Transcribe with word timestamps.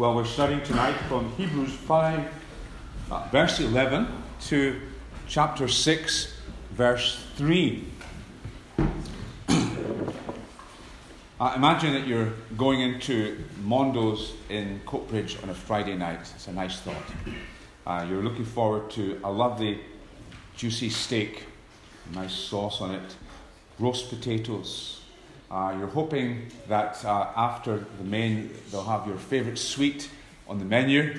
Well, 0.00 0.14
we're 0.14 0.24
studying 0.24 0.62
tonight 0.62 0.94
from 1.08 1.30
Hebrews 1.32 1.74
5, 1.74 2.24
uh, 3.10 3.28
verse 3.30 3.60
11 3.60 4.08
to 4.46 4.80
chapter 5.28 5.68
6, 5.68 6.40
verse 6.70 7.22
3. 7.36 7.84
uh, 11.38 11.52
imagine 11.54 11.92
that 11.92 12.06
you're 12.06 12.32
going 12.56 12.80
into 12.80 13.44
Mondo's 13.62 14.32
in 14.48 14.80
Coatbridge 14.86 15.42
on 15.42 15.50
a 15.50 15.54
Friday 15.54 15.96
night. 15.96 16.20
It's 16.34 16.48
a 16.48 16.52
nice 16.54 16.80
thought. 16.80 17.04
Uh, 17.86 18.06
you're 18.08 18.22
looking 18.22 18.46
forward 18.46 18.90
to 18.92 19.20
a 19.22 19.30
lovely, 19.30 19.80
juicy 20.56 20.88
steak, 20.88 21.44
nice 22.14 22.32
sauce 22.32 22.80
on 22.80 22.94
it, 22.94 23.16
roast 23.78 24.08
potatoes, 24.08 24.99
uh, 25.50 25.74
you're 25.76 25.88
hoping 25.88 26.46
that 26.68 27.04
uh, 27.04 27.28
after 27.36 27.84
the 27.98 28.04
main, 28.04 28.50
they'll 28.70 28.84
have 28.84 29.06
your 29.06 29.16
favourite 29.16 29.58
sweet 29.58 30.08
on 30.48 30.58
the 30.58 30.64
menu, 30.64 31.18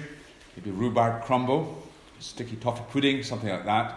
maybe 0.55 0.71
rhubarb 0.71 1.23
crumble, 1.23 1.83
sticky 2.19 2.55
toffee 2.55 2.83
pudding, 2.91 3.23
something 3.23 3.49
like 3.49 3.65
that. 3.65 3.93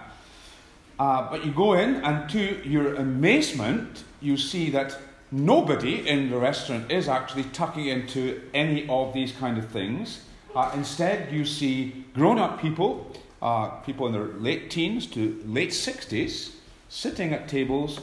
Uh, 0.98 1.30
but 1.30 1.44
you 1.44 1.52
go 1.52 1.74
in, 1.74 1.96
and 2.04 2.28
to 2.30 2.68
your 2.68 2.94
amazement, 2.96 4.02
you 4.20 4.36
see 4.36 4.70
that 4.70 4.98
nobody 5.30 6.08
in 6.08 6.30
the 6.30 6.36
restaurant 6.36 6.90
is 6.90 7.08
actually 7.08 7.44
tucking 7.44 7.86
into 7.86 8.40
any 8.54 8.88
of 8.88 9.12
these 9.14 9.32
kind 9.32 9.56
of 9.56 9.68
things. 9.68 10.24
Uh, 10.54 10.70
instead, 10.74 11.32
you 11.32 11.44
see 11.44 12.04
grown 12.12 12.38
up 12.38 12.60
people, 12.60 13.12
uh, 13.40 13.68
people 13.82 14.06
in 14.08 14.12
their 14.12 14.26
late 14.40 14.68
teens 14.68 15.06
to 15.06 15.40
late 15.46 15.70
60s, 15.70 16.54
sitting 16.88 17.32
at 17.32 17.48
tables 17.48 18.00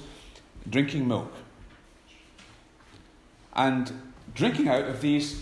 drinking 0.70 1.08
milk 1.08 1.34
and 3.54 3.92
drinking 4.34 4.68
out 4.68 4.86
of 4.86 5.02
these 5.02 5.42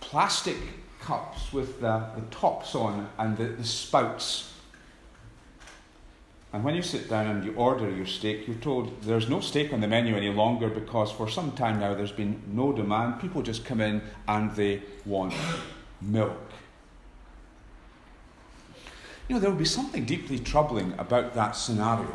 plastic 0.00 0.56
cups 1.00 1.52
with 1.52 1.80
the, 1.80 2.04
the 2.14 2.22
tops 2.30 2.74
on 2.74 3.08
and 3.18 3.36
the, 3.36 3.44
the 3.44 3.64
spouts. 3.64 4.52
And 6.52 6.64
when 6.64 6.74
you 6.74 6.82
sit 6.82 7.08
down 7.08 7.28
and 7.28 7.44
you 7.44 7.54
order 7.54 7.88
your 7.88 8.06
steak, 8.06 8.46
you're 8.48 8.56
told 8.56 9.02
there's 9.02 9.28
no 9.28 9.40
steak 9.40 9.72
on 9.72 9.80
the 9.80 9.86
menu 9.86 10.16
any 10.16 10.30
longer 10.30 10.68
because 10.68 11.12
for 11.12 11.28
some 11.28 11.52
time 11.52 11.78
now 11.78 11.94
there's 11.94 12.12
been 12.12 12.42
no 12.48 12.72
demand. 12.72 13.20
People 13.20 13.40
just 13.40 13.64
come 13.64 13.80
in 13.80 14.02
and 14.26 14.50
they 14.56 14.82
want 15.06 15.32
milk. 16.00 16.36
You 19.28 19.36
know, 19.36 19.40
there 19.40 19.50
would 19.50 19.60
be 19.60 19.64
something 19.64 20.04
deeply 20.04 20.40
troubling 20.40 20.92
about 20.98 21.34
that 21.34 21.52
scenario. 21.52 22.12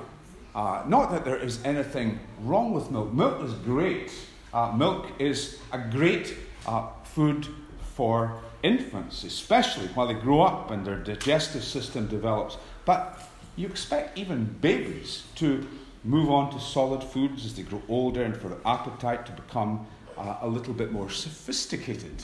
Uh, 0.54 0.84
not 0.86 1.12
that 1.12 1.24
there 1.24 1.38
is 1.38 1.64
anything 1.64 2.20
wrong 2.42 2.74
with 2.74 2.92
milk. 2.92 3.14
Milk 3.14 3.42
is 3.42 3.54
great. 3.54 4.12
Uh, 4.56 4.72
milk 4.72 5.08
is 5.20 5.60
a 5.74 5.78
great 5.78 6.34
uh, 6.66 6.88
food 7.04 7.46
for 7.94 8.42
infants, 8.64 9.26
especially 9.26 9.88
while 9.88 10.08
they 10.08 10.14
grow 10.14 10.40
up 10.40 10.72
and 10.72 10.88
their 10.88 10.96
digestive 10.96 11.62
system 11.62 12.08
develops. 12.08 12.56
But 12.86 13.22
you 13.58 13.68
expect 13.68 14.18
even 14.18 14.46
babies 14.62 15.24
to 15.36 15.68
move 16.06 16.32
on 16.32 16.54
to 16.54 16.60
solid 16.62 17.04
foods 17.04 17.46
as 17.46 17.54
they 17.56 17.64
grow 17.64 17.82
older 17.90 18.24
and 18.24 18.38
for 18.38 18.48
their 18.48 18.66
appetite 18.66 19.26
to 19.26 19.34
become 19.34 19.86
uh, 20.18 20.38
a 20.40 20.48
little 20.48 20.74
bit 20.74 20.90
more 20.90 21.10
sophisticated. 21.10 22.24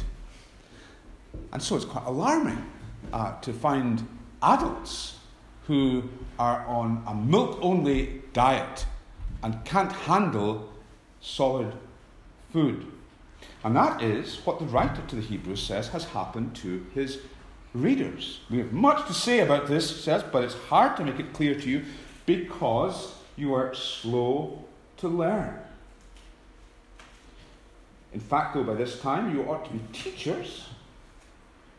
And 1.52 1.62
so 1.62 1.76
it's 1.76 1.84
quite 1.84 2.06
alarming 2.06 2.66
uh, 3.12 3.42
to 3.42 3.52
find 3.52 4.08
adults 4.42 5.18
who 5.68 6.10
are 6.40 6.66
on 6.66 7.04
a 7.08 7.14
milk 7.14 7.60
only 7.62 8.22
diet 8.32 8.86
and 9.44 9.66
can't 9.66 9.92
handle 9.92 10.72
solid 11.20 11.74
food. 12.52 12.86
And 13.64 13.76
that 13.76 14.02
is 14.02 14.38
what 14.46 14.60
the 14.60 14.66
writer 14.66 15.02
to 15.08 15.16
the 15.16 15.22
Hebrews 15.22 15.62
says 15.62 15.90
has 15.90 16.06
happened 16.06 16.56
to 16.58 16.86
his 16.94 17.20
readers. 17.74 18.42
We 18.50 18.58
have 18.58 18.74
much 18.74 19.08
to 19.08 19.14
say 19.14 19.40
about 19.40 19.68
this, 19.68 20.04
says, 20.04 20.24
but 20.24 20.44
it's 20.44 20.56
hard 20.56 20.98
to 20.98 21.06
make 21.06 21.20
it 21.20 21.34
clear 21.34 21.56
to 21.56 21.70
you 21.70 21.86
because 22.26 23.16
you 23.36 23.54
are 23.54 23.74
slow 23.74 24.64
to 24.98 25.08
learn. 25.08 25.58
In 28.14 28.20
fact, 28.20 28.56
though, 28.56 28.64
by 28.64 28.74
this 28.74 29.00
time 29.00 29.34
you 29.34 29.44
ought 29.50 29.66
to 29.66 29.72
be 29.72 29.80
teachers. 29.94 30.68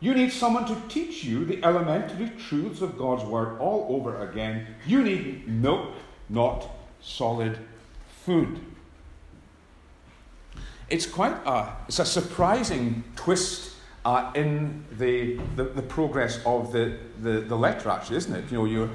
You 0.00 0.14
need 0.14 0.32
someone 0.32 0.66
to 0.66 0.76
teach 0.88 1.22
you 1.22 1.44
the 1.44 1.62
elementary 1.62 2.30
truths 2.30 2.80
of 2.80 2.98
God's 2.98 3.22
Word 3.22 3.58
all 3.60 3.86
over 3.94 4.28
again. 4.28 4.66
You 4.84 5.02
need 5.02 5.46
milk, 5.46 5.92
not 6.28 6.68
solid 7.00 7.58
food 8.24 8.60
it's 10.92 11.06
quite 11.06 11.34
a, 11.46 11.74
it's 11.88 11.98
a 11.98 12.04
surprising 12.04 13.02
twist 13.16 13.74
uh, 14.04 14.30
in 14.34 14.84
the, 14.98 15.40
the, 15.56 15.64
the, 15.64 15.80
progress 15.80 16.38
of 16.44 16.70
the, 16.70 16.98
the, 17.22 17.40
the 17.40 17.56
letter, 17.56 17.88
actually, 17.88 18.18
isn't 18.18 18.34
it? 18.34 18.50
You 18.50 18.58
know, 18.58 18.64
you're 18.66 18.90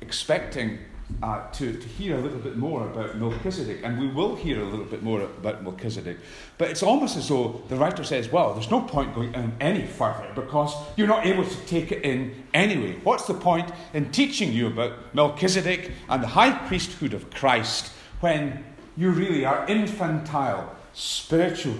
expecting 0.00 0.78
uh, 1.20 1.50
to, 1.50 1.72
to 1.72 1.88
hear 1.88 2.16
a 2.16 2.20
little 2.20 2.38
bit 2.38 2.56
more 2.56 2.86
about 2.86 3.16
Melchizedek, 3.16 3.80
and 3.82 3.98
we 3.98 4.06
will 4.06 4.36
hear 4.36 4.60
a 4.60 4.64
little 4.64 4.84
bit 4.84 5.02
more 5.02 5.22
about 5.22 5.64
Melchizedek. 5.64 6.18
But 6.56 6.70
it's 6.70 6.84
almost 6.84 7.16
as 7.16 7.28
though 7.28 7.62
the 7.68 7.74
writer 7.74 8.04
says, 8.04 8.30
well, 8.30 8.54
there's 8.54 8.70
no 8.70 8.82
point 8.82 9.12
going 9.12 9.34
in 9.34 9.52
any 9.60 9.86
further 9.86 10.30
because 10.36 10.72
you're 10.96 11.08
not 11.08 11.26
able 11.26 11.44
to 11.44 11.66
take 11.66 11.90
it 11.90 12.04
in 12.04 12.44
anyway. 12.54 12.96
What's 13.02 13.26
the 13.26 13.34
point 13.34 13.72
in 13.92 14.12
teaching 14.12 14.52
you 14.52 14.68
about 14.68 14.92
Melchizedek 15.14 15.90
and 16.08 16.22
the 16.22 16.28
high 16.28 16.52
priesthood 16.68 17.12
of 17.12 17.28
Christ 17.30 17.90
when 18.20 18.64
you 18.96 19.10
really 19.10 19.44
are 19.44 19.66
infantile 19.66 20.76
spiritually. 20.98 21.78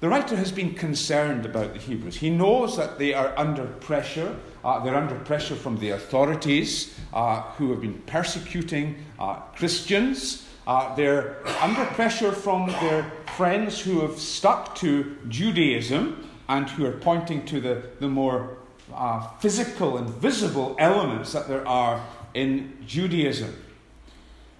The 0.00 0.08
writer 0.08 0.34
has 0.34 0.50
been 0.50 0.74
concerned 0.74 1.46
about 1.46 1.74
the 1.74 1.78
Hebrews. 1.78 2.16
He 2.16 2.30
knows 2.30 2.76
that 2.76 2.98
they 2.98 3.14
are 3.14 3.32
under 3.36 3.66
pressure. 3.66 4.34
Uh, 4.64 4.82
they're 4.82 4.96
under 4.96 5.14
pressure 5.14 5.54
from 5.54 5.78
the 5.78 5.90
authorities 5.90 6.98
uh, 7.12 7.42
who 7.56 7.70
have 7.70 7.82
been 7.82 8.00
persecuting 8.06 8.96
uh, 9.18 9.34
Christians. 9.54 10.48
Uh, 10.66 10.94
they're 10.96 11.36
under 11.60 11.84
pressure 11.92 12.32
from 12.32 12.66
their 12.80 13.04
friends 13.36 13.78
who 13.78 14.00
have 14.00 14.18
stuck 14.18 14.74
to 14.76 15.16
Judaism 15.28 16.28
and 16.48 16.68
who 16.70 16.84
are 16.86 16.92
pointing 16.92 17.44
to 17.46 17.60
the, 17.60 17.82
the 18.00 18.08
more 18.08 18.56
uh, 18.92 19.20
physical 19.38 19.98
and 19.98 20.08
visible 20.08 20.74
elements 20.78 21.32
that 21.32 21.46
there 21.46 21.66
are 21.68 22.04
in 22.34 22.76
Judaism 22.86 23.54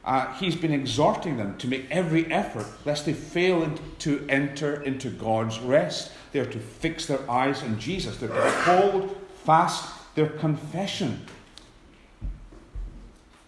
uh, 0.05 0.33
he's 0.34 0.56
been 0.56 0.72
exhorting 0.72 1.37
them 1.37 1.56
to 1.59 1.69
make 1.69 1.87
every 1.91 2.31
effort 2.33 2.66
lest 2.84 3.06
they 3.06 3.12
fail 3.12 3.71
to 3.99 4.27
enter 4.28 4.83
into 4.83 5.11
God's 5.11 5.59
rest. 5.61 6.11
They 6.33 6.41
are 6.41 6.47
to 6.47 6.59
fix 6.59 7.06
their 7.06 7.31
eyes 7.31 7.62
on 7.62 7.78
Jesus. 7.78 8.16
They're 8.16 8.28
to 8.28 8.50
hold 8.62 9.16
fast 9.44 10.15
their 10.15 10.28
confession. 10.28 11.27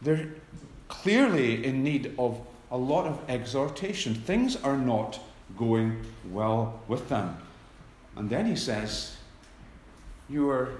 They're 0.02 0.28
clearly 0.88 1.64
in 1.64 1.82
need 1.82 2.14
of 2.18 2.38
a 2.70 2.76
lot 2.76 3.06
of 3.06 3.20
exhortation. 3.28 4.14
Things 4.14 4.56
are 4.56 4.76
not 4.76 5.20
going 5.56 6.04
well 6.30 6.80
with 6.88 7.08
them. 7.08 7.36
And 8.16 8.28
then 8.28 8.46
he 8.46 8.56
says, 8.56 9.16
You 10.28 10.50
are 10.50 10.70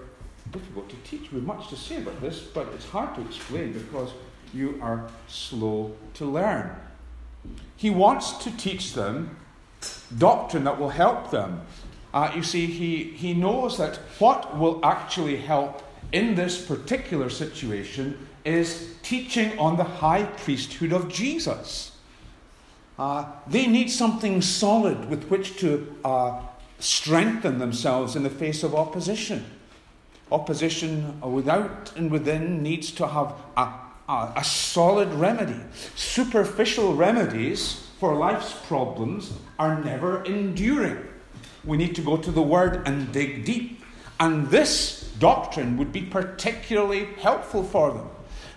difficult 0.51 0.91
to 0.91 0.97
teach. 1.05 1.33
We 1.33 1.39
have 1.39 1.47
much 1.47 1.69
to 1.69 1.77
say 1.77 1.99
about 1.99 2.21
this, 2.21 2.41
but 2.41 2.69
it's 2.75 2.89
hard 2.89 3.15
to 3.15 3.23
explain 3.23 3.73
because 3.73 4.11
you 4.53 4.79
are 4.83 5.09
slow 5.29 5.93
to 6.15 6.25
learn. 6.25 6.75
He 7.77 7.91
wants 7.91 8.33
to 8.45 8.57
teach 8.57 8.93
them 8.93 9.37
doctrine 10.19 10.65
that 10.65 10.79
will 10.79 10.91
help 10.91 11.31
them. 11.31 11.63
Uh, 12.15 12.31
you 12.35 12.43
see, 12.43 12.67
he, 12.67 13.05
he 13.05 13.33
knows 13.35 13.79
that 13.79 13.97
what 14.19 14.59
will 14.59 14.81
actually 14.85 15.37
help 15.37 15.83
in 16.13 16.35
this 16.35 16.65
particular 16.65 17.31
situation 17.31 18.27
is 18.45 18.95
teaching 19.03 19.59
on 19.59 19.77
the 19.77 19.85
high 19.85 20.25
priesthood 20.25 20.93
of 20.93 21.09
Jesus. 21.09 21.97
Uh, 22.99 23.25
they 23.47 23.67
need 23.67 23.91
something 23.91 24.43
solid 24.43 25.09
with 25.09 25.25
which 25.25 25.57
to 25.59 25.97
uh, 26.05 26.41
strengthen 26.79 27.59
themselves 27.59 28.15
in 28.15 28.23
the 28.23 28.31
face 28.31 28.63
of 28.63 28.75
opposition. 28.75 29.45
Opposition 30.31 31.21
without 31.21 31.93
and 31.97 32.11
within 32.11 32.63
needs 32.63 32.91
to 32.93 33.07
have 33.07 33.35
a 33.57 33.82
a, 34.09 34.33
a 34.37 34.45
solid 34.45 35.13
remedy. 35.15 35.61
Superficial 35.95 36.95
remedies 36.95 37.87
for 37.99 38.15
life's 38.15 38.53
problems 38.67 39.33
are 39.59 39.83
never 39.83 40.25
enduring. 40.25 40.99
We 41.65 41.77
need 41.77 41.95
to 41.95 42.03
go 42.03 42.17
to 42.17 42.31
the 42.31 42.43
Word 42.43 42.83
and 42.87 43.13
dig 43.13 43.45
deep. 43.45 43.81
And 44.19 44.49
this 44.49 45.13
doctrine 45.19 45.77
would 45.77 45.93
be 45.93 46.03
particularly 46.03 47.07
helpful 47.21 47.63
for 47.63 47.93
them. 47.93 48.09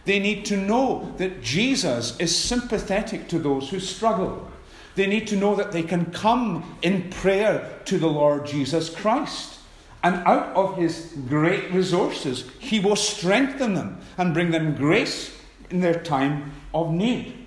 They 0.05 0.19
need 0.19 0.45
to 0.45 0.57
know 0.57 1.13
that 1.17 1.41
Jesus 1.41 2.17
is 2.19 2.35
sympathetic 2.35 3.27
to 3.29 3.39
those 3.39 3.69
who 3.69 3.79
struggle. 3.79 4.47
They 4.95 5.07
need 5.07 5.27
to 5.27 5.35
know 5.35 5.55
that 5.55 5.71
they 5.71 5.83
can 5.83 6.11
come 6.11 6.77
in 6.81 7.09
prayer 7.09 7.79
to 7.85 7.97
the 7.97 8.07
Lord 8.07 8.45
Jesus 8.45 8.89
Christ. 8.89 9.59
And 10.03 10.15
out 10.27 10.55
of 10.55 10.77
his 10.77 11.15
great 11.27 11.71
resources, 11.71 12.49
he 12.59 12.79
will 12.79 12.95
strengthen 12.95 13.73
them 13.73 13.99
and 14.17 14.33
bring 14.33 14.51
them 14.51 14.75
grace 14.75 15.34
in 15.69 15.81
their 15.81 15.99
time 16.01 16.51
of 16.73 16.91
need. 16.91 17.45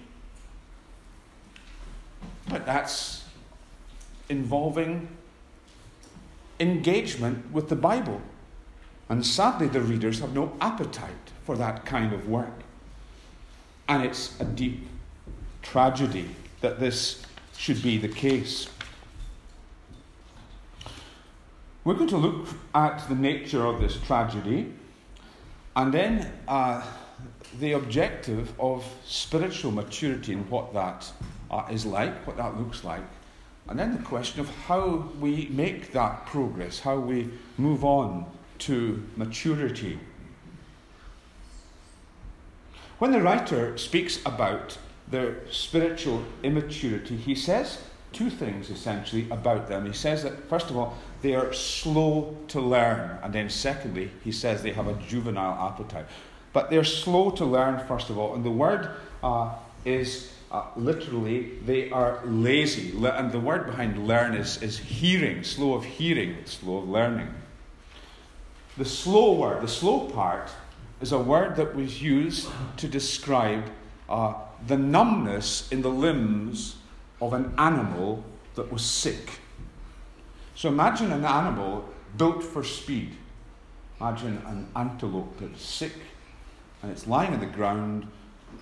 But 2.48 2.66
that's 2.66 3.24
involving 4.28 5.08
engagement 6.60 7.52
with 7.52 7.68
the 7.68 7.76
Bible. 7.76 8.20
And 9.08 9.24
sadly, 9.24 9.68
the 9.68 9.80
readers 9.80 10.20
have 10.20 10.34
no 10.34 10.52
appetite 10.60 11.32
for 11.44 11.56
that 11.56 11.84
kind 11.84 12.12
of 12.12 12.28
work. 12.28 12.62
And 13.88 14.04
it's 14.04 14.38
a 14.40 14.44
deep 14.44 14.86
tragedy 15.62 16.28
that 16.60 16.78
this 16.78 17.22
should 17.56 17.82
be 17.82 17.98
the 17.98 18.08
case. 18.08 18.68
We're 21.84 21.94
going 21.94 22.08
to 22.08 22.18
look 22.18 22.48
at 22.74 23.08
the 23.08 23.14
nature 23.14 23.64
of 23.64 23.80
this 23.80 23.98
tragedy 23.98 24.74
and 25.74 25.94
then 25.94 26.30
uh, 26.46 26.82
the 27.60 27.72
objective 27.72 28.52
of 28.60 28.84
spiritual 29.06 29.72
maturity 29.72 30.32
and 30.32 30.48
what 30.50 30.72
that 30.74 31.10
uh, 31.50 31.66
is 31.70 31.86
like, 31.86 32.26
what 32.26 32.36
that 32.36 32.58
looks 32.58 32.84
like. 32.84 33.02
And 33.68 33.78
then 33.78 33.96
the 33.96 34.02
question 34.02 34.40
of 34.40 34.48
how 34.66 35.10
we 35.20 35.48
make 35.50 35.92
that 35.92 36.26
progress, 36.26 36.80
how 36.80 36.98
we 36.98 37.30
move 37.56 37.84
on 37.84 38.26
to 38.60 39.02
maturity. 39.16 39.98
When 42.98 43.12
the 43.12 43.20
writer 43.20 43.76
speaks 43.78 44.20
about 44.26 44.78
their 45.06 45.36
spiritual 45.50 46.24
immaturity, 46.42 47.16
he 47.16 47.34
says 47.34 47.82
two 48.12 48.30
things 48.30 48.70
essentially 48.70 49.26
about 49.30 49.68
them. 49.68 49.86
He 49.86 49.92
says 49.92 50.22
that, 50.22 50.48
first 50.48 50.70
of 50.70 50.76
all, 50.76 50.96
they 51.22 51.34
are 51.34 51.52
slow 51.52 52.36
to 52.48 52.60
learn, 52.60 53.18
and 53.22 53.32
then 53.32 53.50
secondly, 53.50 54.10
he 54.24 54.32
says 54.32 54.62
they 54.62 54.72
have 54.72 54.88
a 54.88 54.94
juvenile 54.94 55.68
appetite. 55.68 56.06
But 56.58 56.70
they're 56.70 56.82
slow 56.82 57.30
to 57.30 57.44
learn, 57.44 57.86
first 57.86 58.10
of 58.10 58.18
all, 58.18 58.34
and 58.34 58.42
the 58.42 58.50
word 58.50 58.90
uh, 59.22 59.54
is 59.84 60.32
uh, 60.50 60.64
literally 60.74 61.52
they 61.64 61.88
are 61.90 62.20
lazy. 62.24 62.90
And 63.06 63.30
the 63.30 63.38
word 63.38 63.66
behind 63.66 64.08
learn 64.08 64.34
is, 64.34 64.60
is 64.60 64.76
hearing, 64.76 65.44
slow 65.44 65.74
of 65.74 65.84
hearing, 65.84 66.38
slow 66.46 66.78
of 66.78 66.88
learning. 66.88 67.32
The 68.76 68.84
slow 68.84 69.34
word, 69.34 69.62
the 69.62 69.68
slow 69.68 70.10
part, 70.10 70.50
is 71.00 71.12
a 71.12 71.18
word 71.20 71.54
that 71.54 71.76
was 71.76 72.02
used 72.02 72.48
to 72.78 72.88
describe 72.88 73.70
uh, 74.08 74.34
the 74.66 74.76
numbness 74.76 75.70
in 75.70 75.82
the 75.82 75.90
limbs 75.90 76.74
of 77.20 77.34
an 77.34 77.54
animal 77.56 78.24
that 78.56 78.72
was 78.72 78.84
sick. 78.84 79.38
So 80.56 80.70
imagine 80.70 81.12
an 81.12 81.24
animal 81.24 81.88
built 82.16 82.42
for 82.42 82.64
speed. 82.64 83.14
Imagine 84.00 84.42
an 84.44 84.66
antelope 84.74 85.38
that's 85.38 85.64
sick 85.64 85.92
and 86.82 86.90
it's 86.90 87.06
lying 87.06 87.32
on 87.32 87.40
the 87.40 87.46
ground 87.46 88.06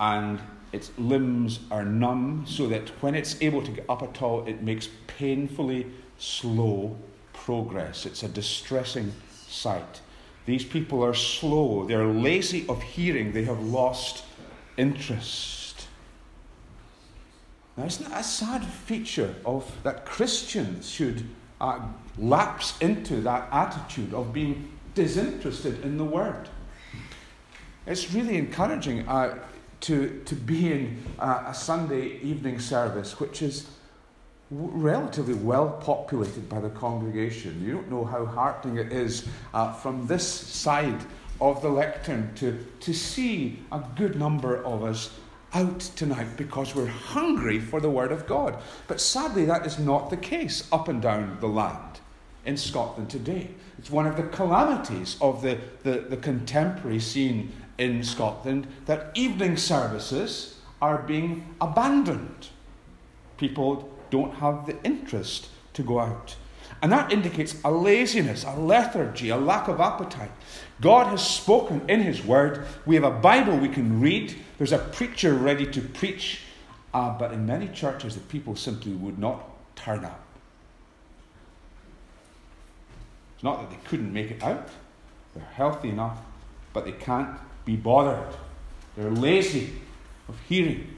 and 0.00 0.40
its 0.72 0.90
limbs 0.98 1.60
are 1.70 1.84
numb 1.84 2.44
so 2.46 2.66
that 2.66 2.88
when 3.02 3.14
it's 3.14 3.40
able 3.40 3.62
to 3.62 3.70
get 3.70 3.84
up 3.88 4.02
at 4.02 4.20
all, 4.22 4.44
it 4.46 4.62
makes 4.62 4.88
painfully 5.06 5.86
slow 6.18 6.96
progress. 7.32 8.06
It's 8.06 8.22
a 8.22 8.28
distressing 8.28 9.12
sight. 9.48 10.00
These 10.44 10.64
people 10.64 11.04
are 11.04 11.14
slow, 11.14 11.84
they're 11.86 12.06
lazy 12.06 12.66
of 12.68 12.82
hearing, 12.82 13.32
they 13.32 13.44
have 13.44 13.60
lost 13.60 14.24
interest. 14.76 15.88
Now, 17.76 17.84
isn't 17.84 18.08
that 18.08 18.20
a 18.20 18.24
sad 18.24 18.64
feature 18.64 19.34
of 19.44 19.70
that 19.82 20.06
Christians 20.06 20.88
should 20.88 21.24
uh, 21.60 21.80
lapse 22.16 22.78
into 22.80 23.20
that 23.22 23.48
attitude 23.52 24.14
of 24.14 24.32
being 24.32 24.72
disinterested 24.94 25.82
in 25.82 25.98
the 25.98 26.04
Word? 26.04 26.48
It's 27.86 28.12
really 28.12 28.36
encouraging 28.36 29.08
uh, 29.08 29.38
to, 29.82 30.20
to 30.24 30.34
be 30.34 30.72
in 30.72 31.02
uh, 31.20 31.44
a 31.46 31.54
Sunday 31.54 32.18
evening 32.20 32.58
service 32.58 33.20
which 33.20 33.42
is 33.42 33.68
relatively 34.50 35.34
well 35.34 35.70
populated 35.80 36.48
by 36.48 36.60
the 36.60 36.70
congregation. 36.70 37.62
You 37.64 37.74
don't 37.74 37.90
know 37.90 38.04
how 38.04 38.26
heartening 38.26 38.78
it 38.78 38.92
is 38.92 39.28
uh, 39.54 39.72
from 39.72 40.06
this 40.08 40.26
side 40.26 41.00
of 41.40 41.62
the 41.62 41.68
lectern 41.68 42.32
to, 42.36 42.58
to 42.80 42.92
see 42.92 43.60
a 43.70 43.80
good 43.94 44.18
number 44.18 44.64
of 44.64 44.82
us 44.82 45.10
out 45.52 45.80
tonight 45.80 46.36
because 46.36 46.74
we're 46.74 46.86
hungry 46.86 47.60
for 47.60 47.80
the 47.80 47.90
Word 47.90 48.10
of 48.10 48.26
God. 48.26 48.60
But 48.88 49.00
sadly, 49.00 49.44
that 49.44 49.64
is 49.64 49.78
not 49.78 50.10
the 50.10 50.16
case 50.16 50.66
up 50.72 50.88
and 50.88 51.00
down 51.00 51.38
the 51.40 51.46
land 51.46 52.00
in 52.44 52.56
Scotland 52.56 53.10
today. 53.10 53.50
It's 53.78 53.90
one 53.90 54.06
of 54.06 54.16
the 54.16 54.24
calamities 54.24 55.16
of 55.20 55.42
the, 55.42 55.58
the, 55.82 56.06
the 56.08 56.16
contemporary 56.16 57.00
scene 57.00 57.52
in 57.78 58.02
Scotland 58.02 58.66
that 58.86 59.10
evening 59.14 59.56
services 59.56 60.58
are 60.80 60.98
being 60.98 61.54
abandoned. 61.60 62.48
People 63.36 63.88
don't 64.10 64.34
have 64.36 64.66
the 64.66 64.82
interest 64.82 65.48
to 65.74 65.82
go 65.82 66.00
out. 66.00 66.36
And 66.82 66.92
that 66.92 67.12
indicates 67.12 67.56
a 67.64 67.70
laziness, 67.70 68.44
a 68.44 68.52
lethargy, 68.52 69.30
a 69.30 69.36
lack 69.36 69.68
of 69.68 69.80
appetite. 69.80 70.30
God 70.80 71.06
has 71.06 71.26
spoken 71.26 71.82
in 71.88 72.00
His 72.00 72.24
Word. 72.24 72.66
We 72.84 72.94
have 72.96 73.04
a 73.04 73.10
Bible 73.10 73.56
we 73.56 73.68
can 73.68 74.00
read. 74.00 74.34
There's 74.58 74.72
a 74.72 74.78
preacher 74.78 75.32
ready 75.34 75.66
to 75.66 75.80
preach. 75.80 76.40
Uh, 76.92 77.16
but 77.18 77.32
in 77.32 77.46
many 77.46 77.68
churches, 77.68 78.14
the 78.14 78.20
people 78.20 78.56
simply 78.56 78.92
would 78.92 79.18
not 79.18 79.48
turn 79.76 80.04
up. 80.04 80.22
It's 83.34 83.44
not 83.44 83.60
that 83.60 83.70
they 83.70 83.88
couldn't 83.88 84.12
make 84.12 84.30
it 84.30 84.42
out, 84.42 84.68
they're 85.34 85.44
healthy 85.44 85.90
enough, 85.90 86.18
but 86.72 86.86
they 86.86 86.92
can't 86.92 87.38
be 87.66 87.76
bothered. 87.76 88.34
They're 88.96 89.10
lazy 89.10 89.72
of 90.28 90.38
hearing. 90.48 90.96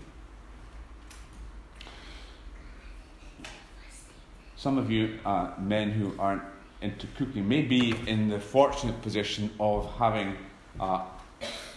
Some 4.56 4.78
of 4.78 4.90
you 4.90 5.18
uh, 5.24 5.52
men 5.58 5.90
who 5.90 6.14
aren't 6.18 6.42
into 6.80 7.06
cooking 7.16 7.48
may 7.48 7.62
be 7.62 7.94
in 8.06 8.28
the 8.28 8.38
fortunate 8.38 9.00
position 9.02 9.50
of 9.58 9.92
having 9.98 10.36
uh, 10.78 11.04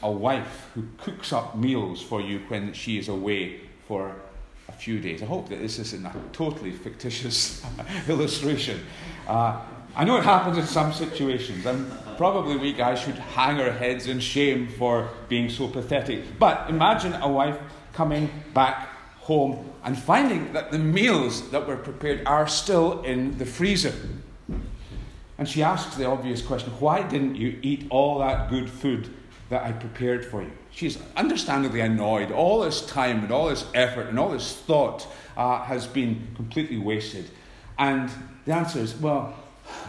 a 0.03 0.11
wife 0.11 0.69
who 0.75 0.83
cooks 0.97 1.33
up 1.33 1.55
meals 1.55 2.01
for 2.01 2.21
you 2.21 2.39
when 2.49 2.73
she 2.73 2.97
is 2.97 3.07
away 3.07 3.61
for 3.87 4.15
a 4.67 4.71
few 4.71 4.99
days. 4.99 5.21
I 5.21 5.25
hope 5.25 5.49
that 5.49 5.59
this 5.59 5.79
isn't 5.79 6.05
a 6.05 6.13
totally 6.33 6.71
fictitious 6.71 7.63
illustration. 8.07 8.81
Uh, 9.27 9.61
I 9.95 10.05
know 10.05 10.17
it 10.17 10.23
happens 10.23 10.57
in 10.57 10.65
some 10.65 10.93
situations, 10.93 11.65
and 11.65 11.91
probably 12.17 12.55
we 12.55 12.71
guys 12.71 12.99
should 12.99 13.15
hang 13.15 13.59
our 13.59 13.71
heads 13.71 14.07
in 14.07 14.19
shame 14.19 14.69
for 14.69 15.09
being 15.27 15.49
so 15.49 15.67
pathetic. 15.67 16.39
But 16.39 16.69
imagine 16.69 17.13
a 17.13 17.27
wife 17.27 17.57
coming 17.93 18.29
back 18.53 18.89
home 19.19 19.69
and 19.83 19.97
finding 19.97 20.53
that 20.53 20.71
the 20.71 20.79
meals 20.79 21.49
that 21.51 21.67
were 21.67 21.77
prepared 21.77 22.25
are 22.25 22.47
still 22.47 23.01
in 23.01 23.37
the 23.37 23.45
freezer. 23.45 23.93
And 25.37 25.49
she 25.49 25.63
asks 25.63 25.95
the 25.95 26.05
obvious 26.05 26.41
question 26.41 26.71
why 26.79 27.01
didn't 27.01 27.35
you 27.35 27.57
eat 27.61 27.87
all 27.89 28.19
that 28.19 28.49
good 28.49 28.69
food 28.69 29.09
that 29.49 29.63
I 29.63 29.71
prepared 29.71 30.23
for 30.23 30.41
you? 30.41 30.51
She's 30.69 30.99
understandably 31.17 31.81
annoyed. 31.81 32.31
All 32.31 32.61
this 32.61 32.85
time 32.85 33.23
and 33.23 33.31
all 33.31 33.49
this 33.49 33.65
effort 33.73 34.07
and 34.07 34.17
all 34.19 34.29
this 34.29 34.55
thought 34.55 35.07
uh, 35.35 35.63
has 35.63 35.85
been 35.85 36.27
completely 36.35 36.77
wasted. 36.77 37.29
And 37.77 38.09
the 38.45 38.53
answer 38.53 38.79
is 38.79 38.95
well, 38.95 39.35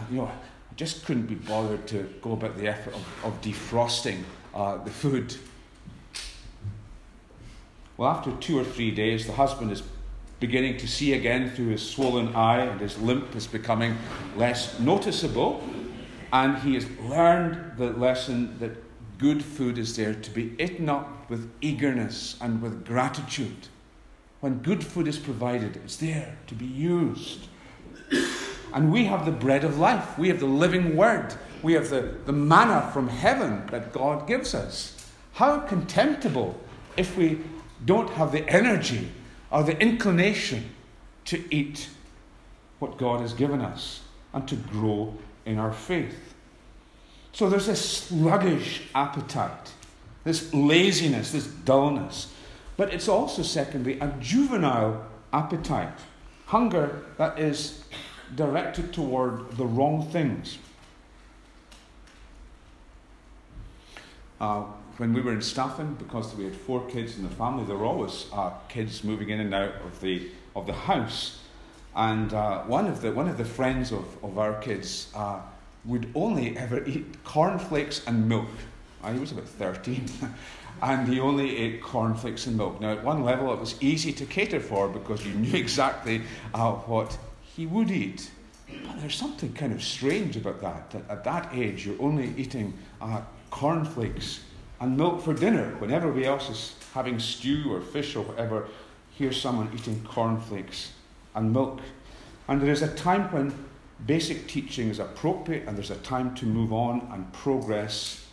you 0.09 0.17
know, 0.17 0.25
I 0.25 0.75
just 0.75 1.05
couldn't 1.05 1.27
be 1.27 1.35
bothered 1.35 1.87
to 1.87 2.03
go 2.21 2.33
about 2.33 2.57
the 2.57 2.67
effort 2.67 2.93
of, 2.93 3.25
of 3.25 3.41
defrosting 3.41 4.23
uh, 4.53 4.77
the 4.77 4.91
food. 4.91 5.35
Well, 7.97 8.09
after 8.09 8.31
two 8.37 8.59
or 8.59 8.63
three 8.63 8.91
days, 8.91 9.27
the 9.27 9.33
husband 9.33 9.71
is 9.71 9.83
beginning 10.39 10.77
to 10.77 10.87
see 10.87 11.13
again 11.13 11.51
through 11.51 11.69
his 11.69 11.87
swollen 11.87 12.35
eye, 12.35 12.61
and 12.61 12.81
his 12.81 12.99
limp 12.99 13.35
is 13.35 13.47
becoming 13.47 13.97
less 14.35 14.79
noticeable. 14.79 15.63
And 16.31 16.57
he 16.57 16.73
has 16.73 16.87
learned 17.01 17.77
the 17.77 17.91
lesson 17.91 18.57
that 18.59 18.71
good 19.19 19.43
food 19.43 19.77
is 19.77 19.95
there 19.95 20.13
to 20.13 20.31
be 20.31 20.55
eaten 20.59 20.89
up 20.89 21.29
with 21.29 21.51
eagerness 21.61 22.35
and 22.41 22.61
with 22.61 22.85
gratitude. 22.85 23.67
When 24.41 24.57
good 24.57 24.83
food 24.83 25.07
is 25.07 25.17
provided, 25.17 25.77
it's 25.77 25.95
there 25.97 26.35
to 26.47 26.55
be 26.55 26.65
used. 26.65 27.47
And 28.73 28.91
we 28.91 29.05
have 29.05 29.25
the 29.25 29.31
bread 29.31 29.63
of 29.63 29.77
life. 29.77 30.17
We 30.17 30.27
have 30.29 30.39
the 30.39 30.47
living 30.47 30.95
word. 30.95 31.35
We 31.61 31.73
have 31.73 31.89
the, 31.89 32.15
the 32.25 32.33
manna 32.33 32.89
from 32.91 33.07
heaven 33.07 33.67
that 33.67 33.93
God 33.93 34.27
gives 34.27 34.53
us. 34.53 35.09
How 35.33 35.59
contemptible 35.59 36.59
if 36.97 37.15
we 37.15 37.39
don't 37.85 38.09
have 38.11 38.31
the 38.31 38.47
energy 38.49 39.11
or 39.51 39.63
the 39.63 39.79
inclination 39.79 40.71
to 41.25 41.43
eat 41.53 41.89
what 42.79 42.97
God 42.97 43.21
has 43.21 43.33
given 43.33 43.61
us 43.61 44.01
and 44.33 44.47
to 44.47 44.55
grow 44.55 45.13
in 45.45 45.59
our 45.59 45.71
faith. 45.71 46.33
So 47.31 47.49
there's 47.49 47.67
this 47.67 47.83
sluggish 47.83 48.83
appetite, 48.93 49.71
this 50.23 50.53
laziness, 50.53 51.31
this 51.31 51.47
dullness. 51.47 52.33
But 52.77 52.93
it's 52.93 53.07
also, 53.07 53.41
secondly, 53.41 53.99
a 53.99 54.07
juvenile 54.19 55.05
appetite. 55.31 55.97
Hunger 56.47 57.03
that 57.17 57.39
is 57.39 57.83
directed 58.35 58.93
toward 58.93 59.57
the 59.57 59.65
wrong 59.65 60.07
things. 60.09 60.57
Uh, 64.39 64.63
when 64.97 65.13
we 65.13 65.21
were 65.21 65.33
in 65.33 65.41
Staffin, 65.41 65.95
because 65.95 66.35
we 66.35 66.43
had 66.43 66.55
four 66.55 66.85
kids 66.87 67.17
in 67.17 67.23
the 67.23 67.29
family, 67.29 67.65
there 67.65 67.77
were 67.77 67.85
always 67.85 68.27
uh, 68.33 68.51
kids 68.69 69.03
moving 69.03 69.29
in 69.29 69.39
and 69.39 69.53
out 69.53 69.73
of 69.85 69.99
the, 70.01 70.29
of 70.55 70.67
the 70.67 70.73
house. 70.73 71.39
And 71.95 72.33
uh, 72.33 72.63
one, 72.63 72.87
of 72.87 73.01
the, 73.01 73.11
one 73.11 73.27
of 73.27 73.37
the 73.37 73.45
friends 73.45 73.91
of, 73.91 74.05
of 74.23 74.37
our 74.37 74.53
kids 74.61 75.11
uh, 75.15 75.39
would 75.85 76.11
only 76.15 76.57
ever 76.57 76.83
eat 76.85 77.23
cornflakes 77.23 78.05
and 78.05 78.27
milk. 78.27 78.47
Uh, 79.03 79.13
he 79.13 79.19
was 79.19 79.31
about 79.31 79.47
13. 79.47 80.05
and 80.81 81.07
he 81.07 81.19
only 81.19 81.57
ate 81.57 81.81
cornflakes 81.81 82.47
and 82.47 82.57
milk. 82.57 82.79
Now, 82.81 82.91
at 82.91 83.03
one 83.03 83.23
level, 83.23 83.53
it 83.53 83.59
was 83.59 83.81
easy 83.81 84.11
to 84.13 84.25
cater 84.25 84.59
for 84.59 84.89
because 84.89 85.25
you 85.25 85.33
knew 85.33 85.57
exactly 85.57 86.21
uh, 86.53 86.73
what 86.73 87.17
he 87.55 87.65
would 87.65 87.91
eat. 87.91 88.31
But 88.67 88.99
there's 88.99 89.15
something 89.15 89.53
kind 89.53 89.73
of 89.73 89.83
strange 89.83 90.35
about 90.37 90.61
that. 90.61 90.91
that 90.91 91.09
at 91.09 91.23
that 91.23 91.49
age, 91.53 91.85
you're 91.85 92.01
only 92.01 92.33
eating 92.37 92.73
uh, 93.01 93.21
cornflakes 93.51 94.41
and 94.79 94.97
milk 94.97 95.21
for 95.21 95.33
dinner 95.33 95.75
when 95.77 95.91
everybody 95.91 96.25
else 96.25 96.49
is 96.49 96.75
having 96.93 97.19
stew 97.19 97.71
or 97.71 97.81
fish 97.81 98.15
or 98.15 98.23
whatever. 98.23 98.67
Here's 99.11 99.39
someone 99.39 99.69
eating 99.75 100.03
cornflakes 100.03 100.91
and 101.35 101.53
milk. 101.53 101.81
And 102.47 102.61
there 102.61 102.71
is 102.71 102.81
a 102.81 102.93
time 102.95 103.31
when 103.31 103.53
basic 104.05 104.47
teaching 104.47 104.89
is 104.89 104.99
appropriate, 104.99 105.67
and 105.67 105.77
there's 105.77 105.91
a 105.91 105.97
time 105.97 106.35
to 106.35 106.45
move 106.45 106.73
on 106.73 107.07
and 107.11 107.31
progress 107.31 108.25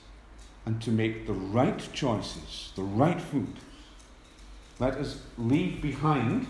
and 0.67 0.81
to 0.83 0.91
make 0.91 1.27
the 1.27 1.33
right 1.33 1.89
choices, 1.93 2.73
the 2.77 2.83
right 2.83 3.21
food. 3.21 3.55
Let 4.79 4.95
us 4.95 5.21
leave 5.37 5.83
behind 5.83 6.47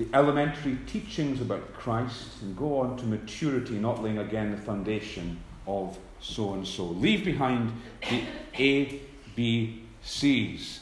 the 0.00 0.16
elementary 0.16 0.78
teachings 0.86 1.42
about 1.42 1.74
Christ 1.74 2.40
and 2.40 2.56
go 2.56 2.80
on 2.80 2.96
to 2.96 3.04
maturity, 3.04 3.74
not 3.74 4.02
laying 4.02 4.16
again 4.16 4.50
the 4.50 4.56
foundation 4.56 5.38
of 5.66 5.98
so 6.20 6.54
and 6.54 6.66
so. 6.66 6.86
Leave 6.86 7.22
behind 7.22 7.70
the 8.08 8.22
A, 8.58 8.98
B, 9.36 9.82
C's. 10.02 10.80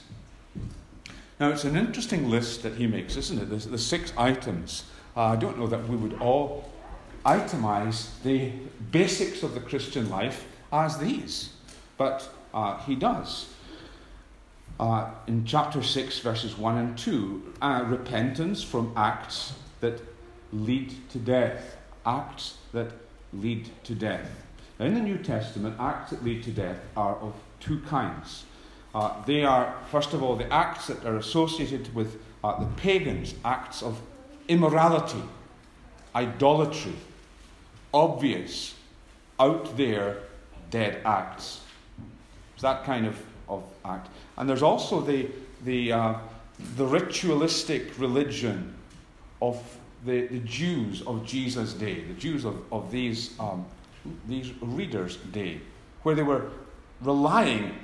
Now, 1.40 1.50
it's 1.50 1.64
an 1.64 1.76
interesting 1.76 2.30
list 2.30 2.62
that 2.62 2.74
he 2.74 2.86
makes, 2.86 3.16
isn't 3.16 3.40
it? 3.40 3.46
The, 3.46 3.56
the 3.70 3.78
six 3.78 4.12
items. 4.16 4.84
Uh, 5.16 5.22
I 5.22 5.36
don't 5.36 5.58
know 5.58 5.66
that 5.66 5.88
we 5.88 5.96
would 5.96 6.20
all 6.20 6.70
itemize 7.26 8.22
the 8.22 8.52
basics 8.92 9.42
of 9.42 9.54
the 9.54 9.60
Christian 9.60 10.08
life 10.08 10.46
as 10.72 10.98
these, 10.98 11.50
but 11.96 12.28
uh, 12.54 12.78
he 12.82 12.94
does. 12.94 13.52
Uh, 14.78 15.10
in 15.26 15.44
chapter 15.44 15.82
6, 15.82 16.20
verses 16.20 16.56
1 16.56 16.78
and 16.78 16.98
2, 16.98 17.54
uh, 17.60 17.84
repentance 17.86 18.62
from 18.62 18.92
acts 18.96 19.54
that 19.80 20.00
lead 20.52 20.94
to 21.10 21.18
death. 21.18 21.76
Acts 22.06 22.58
that 22.72 22.92
lead 23.32 23.68
to 23.84 23.94
death. 23.94 24.30
Now, 24.78 24.86
in 24.86 24.94
the 24.94 25.00
New 25.00 25.18
Testament, 25.18 25.76
acts 25.80 26.10
that 26.10 26.24
lead 26.24 26.44
to 26.44 26.50
death 26.50 26.78
are 26.96 27.16
of 27.16 27.34
two 27.60 27.80
kinds. 27.80 28.44
Uh, 28.94 29.12
they 29.26 29.44
are, 29.44 29.76
first 29.90 30.14
of 30.14 30.22
all, 30.22 30.36
the 30.36 30.50
acts 30.52 30.86
that 30.86 31.04
are 31.04 31.16
associated 31.16 31.92
with 31.94 32.20
uh, 32.44 32.58
the 32.58 32.66
pagans, 32.76 33.34
acts 33.44 33.82
of 33.82 34.00
immorality, 34.46 35.22
idolatry, 36.14 36.94
obvious, 37.92 38.74
out 39.40 39.76
there, 39.76 40.18
dead 40.70 41.00
acts. 41.04 41.60
It's 42.54 42.62
that 42.62 42.84
kind 42.84 43.06
of, 43.06 43.20
of 43.48 43.62
act. 43.84 44.08
And 44.36 44.48
there's 44.48 44.62
also 44.62 45.00
the, 45.00 45.28
the, 45.64 45.92
uh, 45.92 46.14
the 46.76 46.86
ritualistic 46.86 47.98
religion 47.98 48.74
of 49.40 49.62
the, 50.04 50.26
the 50.26 50.40
Jews 50.40 51.02
of 51.02 51.26
Jesus' 51.26 51.72
day, 51.72 52.02
the 52.02 52.14
Jews 52.14 52.44
of, 52.44 52.60
of 52.72 52.90
these, 52.90 53.38
um, 53.40 53.64
these 54.28 54.52
readers' 54.60 55.16
day, 55.32 55.60
where 56.02 56.14
they 56.14 56.22
were 56.22 56.50
relying 57.00 57.74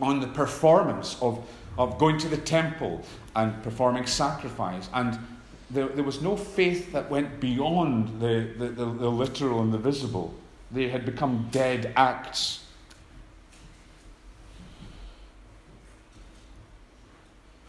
on 0.00 0.20
the 0.20 0.26
performance 0.26 1.16
of, 1.20 1.44
of 1.78 1.98
going 1.98 2.18
to 2.18 2.28
the 2.28 2.36
temple 2.36 3.02
and 3.36 3.62
performing 3.62 4.06
sacrifice. 4.06 4.88
And 4.92 5.18
there, 5.70 5.88
there 5.88 6.04
was 6.04 6.20
no 6.20 6.36
faith 6.36 6.92
that 6.92 7.10
went 7.10 7.40
beyond 7.40 8.20
the, 8.20 8.48
the, 8.58 8.68
the, 8.68 8.84
the 8.84 9.10
literal 9.10 9.60
and 9.60 9.72
the 9.72 9.78
visible. 9.78 10.34
They 10.70 10.88
had 10.88 11.04
become 11.04 11.48
dead 11.50 11.92
acts. 11.96 12.61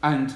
And 0.04 0.34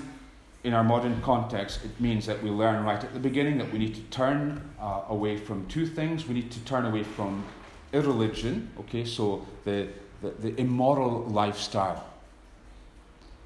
in 0.64 0.74
our 0.74 0.84
modern 0.84 1.22
context, 1.22 1.84
it 1.84 2.00
means 2.00 2.26
that 2.26 2.42
we 2.42 2.50
learn 2.50 2.84
right 2.84 3.04
at 3.04 3.14
the 3.14 3.20
beginning 3.20 3.58
that 3.60 3.72
we 3.72 3.78
need 3.78 3.96
to 3.96 4.02
turn 4.04 4.62
uh, 4.80 5.02
away 5.10 5.38
from 5.38 5.68
two 5.68 5.86
things. 5.86 6.28
We 6.28 6.34
need 6.34 6.52
to 6.52 6.60
turn 6.62 6.86
away 6.86 7.04
from 7.04 7.46
irreligion, 7.94 8.72
okay, 8.80 9.06
so 9.06 9.46
the, 9.66 9.88
the, 10.22 10.30
the 10.30 10.60
immoral 10.60 11.26
lifestyle, 11.26 12.06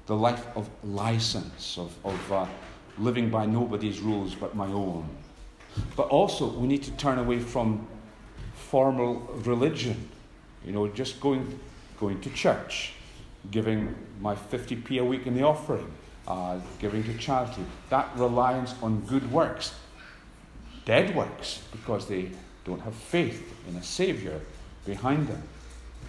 the 0.06 0.16
life 0.16 0.46
of 0.56 0.68
license, 0.84 1.76
of, 1.78 1.94
of 2.04 2.32
uh, 2.32 2.46
living 2.98 3.30
by 3.30 3.46
nobody's 3.46 4.00
rules 4.00 4.34
but 4.34 4.54
my 4.54 4.66
own. 4.66 5.08
But 5.96 6.08
also, 6.08 6.48
we 6.48 6.66
need 6.66 6.82
to 6.84 6.90
turn 6.92 7.18
away 7.18 7.38
from 7.38 7.86
formal 8.54 9.20
religion, 9.44 10.08
you 10.64 10.72
know, 10.72 10.88
just 10.88 11.20
going, 11.20 11.58
going 11.98 12.20
to 12.20 12.30
church, 12.30 12.92
giving 13.50 13.94
my 14.20 14.34
50p 14.34 15.00
a 15.00 15.04
week 15.04 15.26
in 15.26 15.34
the 15.34 15.42
offering, 15.42 15.90
uh, 16.26 16.58
giving 16.78 17.02
to 17.04 17.16
charity. 17.18 17.64
That 17.90 18.10
reliance 18.16 18.74
on 18.82 19.00
good 19.00 19.30
works, 19.30 19.74
dead 20.84 21.14
works, 21.14 21.62
because 21.72 22.06
they 22.08 22.30
don't 22.64 22.80
have 22.80 22.94
faith 22.94 23.54
in 23.68 23.76
a 23.76 23.82
Saviour 23.82 24.40
behind 24.84 25.28
them. 25.28 25.42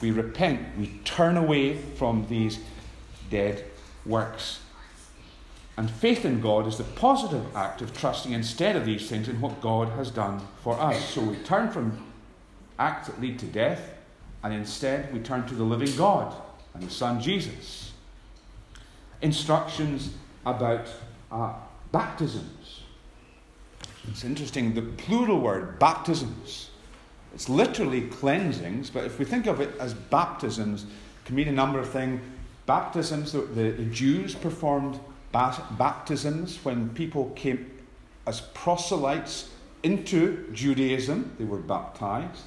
We 0.01 0.11
repent, 0.11 0.77
we 0.77 0.87
turn 1.05 1.37
away 1.37 1.77
from 1.77 2.27
these 2.27 2.59
dead 3.29 3.63
works. 4.05 4.59
And 5.77 5.89
faith 5.89 6.23
in 6.23 6.39
God 6.39 6.67
is 6.67 6.77
the 6.77 6.83
positive 6.83 7.43
act 7.55 7.81
of 7.81 7.97
trusting 7.97 8.31
instead 8.31 8.75
of 8.75 8.85
these 8.85 9.09
things 9.09 9.27
in 9.27 9.41
what 9.41 9.59
God 9.61 9.89
has 9.89 10.11
done 10.11 10.41
for 10.61 10.79
us. 10.79 11.03
So 11.09 11.21
we 11.21 11.37
turn 11.37 11.71
from 11.71 12.05
acts 12.77 13.07
that 13.07 13.19
lead 13.19 13.39
to 13.39 13.45
death, 13.45 13.95
and 14.43 14.53
instead 14.53 15.11
we 15.11 15.19
turn 15.19 15.47
to 15.47 15.55
the 15.55 15.63
living 15.63 15.95
God 15.95 16.35
and 16.73 16.83
His 16.83 16.93
Son 16.93 17.19
Jesus. 17.19 17.92
Instructions 19.23 20.11
about 20.45 20.87
uh, 21.31 21.53
baptisms. 21.91 22.81
It's 24.09 24.23
interesting, 24.23 24.75
the 24.75 24.81
plural 24.81 25.39
word, 25.39 25.79
baptisms, 25.79 26.69
it's 27.33 27.49
literally 27.49 28.01
cleansings, 28.01 28.89
but 28.89 29.05
if 29.05 29.17
we 29.17 29.25
think 29.25 29.47
of 29.47 29.59
it 29.59 29.75
as 29.79 29.93
baptisms, 29.93 30.83
it 30.83 31.25
can 31.25 31.35
mean 31.35 31.47
a 31.47 31.53
number 31.53 31.79
of 31.79 31.89
things. 31.89 32.21
Baptisms, 32.65 33.31
the, 33.31 33.41
the, 33.41 33.85
Jews 33.85 34.35
performed 34.35 34.99
baptisms 35.31 36.59
when 36.63 36.89
people 36.89 37.31
came 37.31 37.71
as 38.27 38.41
proselytes 38.53 39.49
into 39.81 40.47
Judaism, 40.53 41.35
they 41.37 41.43
were 41.43 41.57
baptized. 41.57 42.43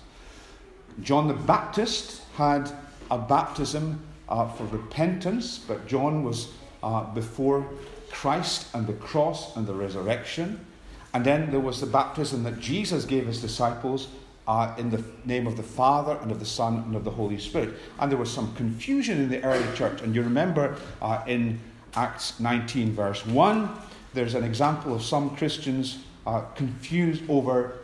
John 1.02 1.28
the 1.28 1.35
Baptist 1.35 2.23
had 2.37 2.71
a 3.11 3.18
baptism 3.18 4.00
uh, 4.28 4.49
for 4.49 4.64
repentance, 4.66 5.59
but 5.59 5.87
John 5.87 6.23
was 6.23 6.49
uh, 6.87 7.02
before 7.12 7.69
Christ 8.12 8.69
and 8.73 8.87
the 8.87 8.93
cross 8.93 9.57
and 9.57 9.66
the 9.66 9.75
resurrection. 9.75 10.64
And 11.12 11.25
then 11.25 11.50
there 11.50 11.61
was 11.61 11.81
the 11.81 11.87
baptism 11.87 12.45
that 12.45 12.61
Jesus 12.61 13.05
gave 13.05 13.26
his 13.26 13.40
disciples 13.40 14.07
uh, 14.47 14.73
in 14.78 14.90
the 14.90 15.02
name 15.25 15.49
of 15.49 15.57
the 15.57 15.64
Father 15.64 16.16
and 16.23 16.31
of 16.31 16.38
the 16.38 16.47
Son 16.47 16.76
and 16.87 16.95
of 16.95 17.02
the 17.02 17.11
Holy 17.11 17.38
Spirit. 17.38 17.75
And 17.99 18.09
there 18.11 18.19
was 18.19 18.31
some 18.31 18.55
confusion 18.55 19.19
in 19.21 19.28
the 19.28 19.43
early 19.43 19.66
church. 19.76 20.00
And 20.02 20.14
you 20.14 20.23
remember 20.23 20.76
uh, 21.02 21.25
in 21.26 21.59
Acts 21.95 22.38
19, 22.38 22.93
verse 22.93 23.26
1, 23.26 23.69
there's 24.14 24.35
an 24.35 24.45
example 24.45 24.95
of 24.95 25.02
some 25.02 25.35
Christians 25.35 25.99
uh, 26.25 26.43
confused 26.55 27.28
over 27.28 27.78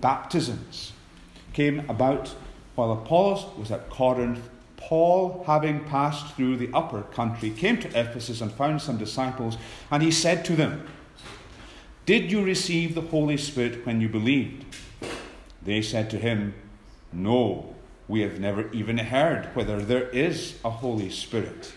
baptisms. 0.00 0.92
Came 1.52 1.88
about 1.88 2.34
while 2.74 2.90
Apollos 2.90 3.46
was 3.56 3.70
at 3.70 3.88
Corinth. 3.88 4.40
Paul, 4.78 5.44
having 5.46 5.84
passed 5.84 6.34
through 6.34 6.56
the 6.56 6.70
upper 6.72 7.02
country, 7.02 7.50
came 7.50 7.78
to 7.80 7.88
Ephesus 7.88 8.40
and 8.40 8.50
found 8.50 8.80
some 8.80 8.96
disciples, 8.96 9.58
and 9.90 10.02
he 10.02 10.10
said 10.10 10.44
to 10.46 10.56
them, 10.56 10.88
Did 12.06 12.32
you 12.32 12.42
receive 12.42 12.94
the 12.94 13.02
Holy 13.02 13.36
Spirit 13.36 13.84
when 13.84 14.00
you 14.00 14.08
believed? 14.08 14.64
They 15.62 15.82
said 15.82 16.08
to 16.10 16.16
him, 16.16 16.54
No, 17.12 17.74
we 18.06 18.22
have 18.22 18.40
never 18.40 18.72
even 18.72 18.96
heard 18.96 19.54
whether 19.54 19.82
there 19.82 20.08
is 20.08 20.58
a 20.64 20.70
Holy 20.70 21.10
Spirit. 21.10 21.74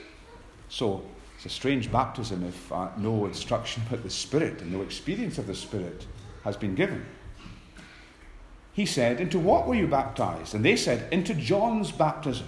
So, 0.69 1.03
it's 1.35 1.47
a 1.47 1.49
strange 1.49 1.91
baptism 1.91 2.45
if 2.45 2.71
uh, 2.71 2.89
no 2.97 3.25
instruction 3.25 3.83
about 3.87 4.03
the 4.03 4.09
Spirit 4.11 4.61
and 4.61 4.71
no 4.71 4.83
experience 4.83 5.39
of 5.39 5.47
the 5.47 5.55
Spirit 5.55 6.05
has 6.43 6.55
been 6.55 6.75
given. 6.75 7.03
He 8.73 8.85
said, 8.85 9.19
Into 9.19 9.39
what 9.39 9.67
were 9.67 9.75
you 9.75 9.87
baptized? 9.87 10.53
And 10.53 10.63
they 10.63 10.75
said, 10.75 11.11
Into 11.11 11.33
John's 11.33 11.91
baptism. 11.91 12.47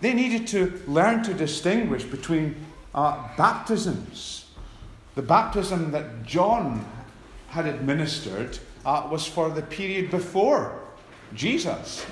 They 0.00 0.14
needed 0.14 0.46
to 0.48 0.82
learn 0.86 1.22
to 1.24 1.34
distinguish 1.34 2.04
between 2.04 2.56
uh, 2.94 3.28
baptisms. 3.36 4.46
The 5.14 5.22
baptism 5.22 5.90
that 5.92 6.24
John 6.24 6.86
had 7.48 7.66
administered 7.66 8.58
uh, 8.84 9.08
was 9.10 9.26
for 9.26 9.50
the 9.50 9.62
period 9.62 10.10
before 10.10 10.80
Jesus. 11.34 12.06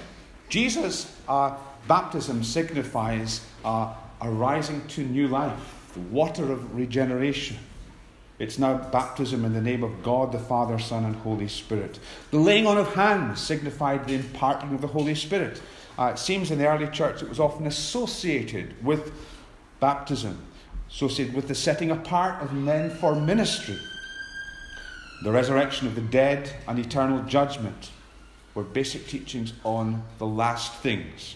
Jesus' 0.48 1.16
uh, 1.28 1.56
baptism 1.86 2.44
signifies 2.44 3.40
uh, 3.64 3.94
a 4.20 4.30
rising 4.30 4.86
to 4.88 5.02
new 5.02 5.28
life, 5.28 5.90
the 5.94 6.00
water 6.00 6.52
of 6.52 6.76
regeneration. 6.76 7.56
It's 8.38 8.58
now 8.58 8.76
baptism 8.76 9.44
in 9.44 9.52
the 9.52 9.60
name 9.60 9.82
of 9.82 10.02
God, 10.02 10.30
the 10.30 10.38
Father, 10.38 10.78
Son, 10.78 11.04
and 11.04 11.16
Holy 11.16 11.48
Spirit. 11.48 11.98
The 12.30 12.38
laying 12.38 12.66
on 12.66 12.78
of 12.78 12.94
hands 12.94 13.40
signified 13.40 14.06
the 14.06 14.14
imparting 14.14 14.74
of 14.74 14.80
the 14.80 14.86
Holy 14.86 15.14
Spirit. 15.14 15.60
Uh, 15.98 16.12
it 16.12 16.18
seems 16.18 16.52
in 16.52 16.58
the 16.58 16.66
early 16.66 16.86
church 16.86 17.22
it 17.22 17.28
was 17.28 17.40
often 17.40 17.66
associated 17.66 18.72
with 18.84 19.12
baptism, 19.80 20.38
associated 20.88 21.34
with 21.34 21.48
the 21.48 21.54
setting 21.54 21.90
apart 21.90 22.40
of 22.40 22.52
men 22.52 22.88
for 22.88 23.16
ministry. 23.16 23.76
The 25.24 25.32
resurrection 25.32 25.88
of 25.88 25.96
the 25.96 26.00
dead 26.00 26.52
and 26.68 26.78
eternal 26.78 27.24
judgment 27.24 27.90
were 28.54 28.62
basic 28.62 29.08
teachings 29.08 29.52
on 29.64 30.04
the 30.18 30.26
last 30.26 30.74
things. 30.74 31.34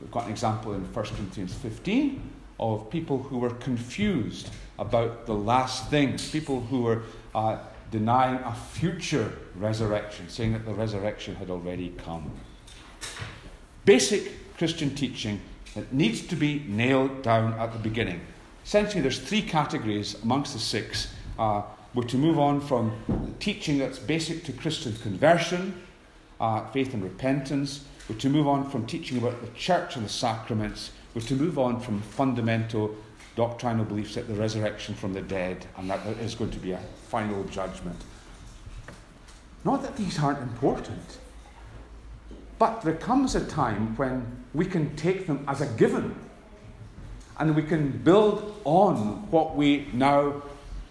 We've 0.00 0.10
got 0.10 0.24
an 0.24 0.30
example 0.30 0.72
in 0.72 0.80
1 0.80 0.92
Corinthians 0.92 1.52
15 1.52 2.22
of 2.58 2.88
people 2.88 3.18
who 3.18 3.38
were 3.38 3.50
confused 3.50 4.48
about 4.78 5.26
the 5.26 5.34
last 5.34 5.90
things, 5.90 6.30
people 6.30 6.60
who 6.60 6.82
were 6.82 7.02
uh, 7.34 7.58
denying 7.90 8.36
a 8.44 8.54
future 8.54 9.32
resurrection, 9.56 10.26
saying 10.30 10.54
that 10.54 10.64
the 10.64 10.72
resurrection 10.72 11.34
had 11.34 11.50
already 11.50 11.90
come. 11.98 12.30
Basic 13.84 14.56
Christian 14.56 14.94
teaching 14.94 15.40
that 15.74 15.92
needs 15.92 16.26
to 16.26 16.36
be 16.36 16.64
nailed 16.68 17.22
down 17.22 17.54
at 17.54 17.72
the 17.72 17.78
beginning. 17.78 18.20
Essentially, 18.64 19.00
there's 19.00 19.18
three 19.18 19.42
categories 19.42 20.16
amongst 20.22 20.52
the 20.52 20.58
six. 20.58 21.12
Uh, 21.38 21.62
we're 21.94 22.04
to 22.04 22.16
move 22.18 22.38
on 22.38 22.60
from 22.60 22.92
teaching 23.40 23.78
that's 23.78 23.98
basic 23.98 24.44
to 24.44 24.52
Christian 24.52 24.94
conversion, 24.96 25.80
uh, 26.40 26.66
faith 26.70 26.94
and 26.94 27.02
repentance. 27.02 27.84
We're 28.08 28.16
to 28.16 28.28
move 28.28 28.46
on 28.46 28.68
from 28.70 28.86
teaching 28.86 29.18
about 29.18 29.40
the 29.40 29.50
church 29.58 29.96
and 29.96 30.04
the 30.04 30.10
sacraments. 30.10 30.92
We're 31.14 31.22
to 31.22 31.34
move 31.34 31.58
on 31.58 31.80
from 31.80 32.00
fundamental 32.00 32.94
doctrinal 33.36 33.84
beliefs 33.84 34.16
like 34.16 34.28
the 34.28 34.34
resurrection 34.34 34.94
from 34.94 35.12
the 35.12 35.22
dead 35.22 35.66
and 35.76 35.88
that 35.88 36.04
there 36.04 36.18
is 36.20 36.34
going 36.34 36.50
to 36.50 36.58
be 36.58 36.72
a 36.72 36.80
final 37.08 37.44
judgment. 37.44 37.96
Not 39.64 39.82
that 39.82 39.96
these 39.96 40.18
aren't 40.18 40.40
important, 40.40 41.18
but 42.60 42.82
there 42.82 42.94
comes 42.94 43.34
a 43.34 43.44
time 43.46 43.96
when 43.96 44.44
we 44.52 44.66
can 44.66 44.94
take 44.94 45.26
them 45.26 45.42
as 45.48 45.62
a 45.62 45.66
given 45.78 46.14
and 47.38 47.56
we 47.56 47.62
can 47.62 47.90
build 48.04 48.60
on 48.64 49.30
what 49.30 49.56
we 49.56 49.88
now 49.94 50.42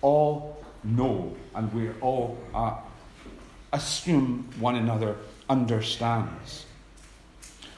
all 0.02 0.58
know 0.84 1.38
and 1.54 1.72
we 1.72 1.92
all 2.02 2.40
uh, 2.56 2.76
assume 3.72 4.50
one 4.60 4.78
another 4.78 5.16
understands. 5.48 6.66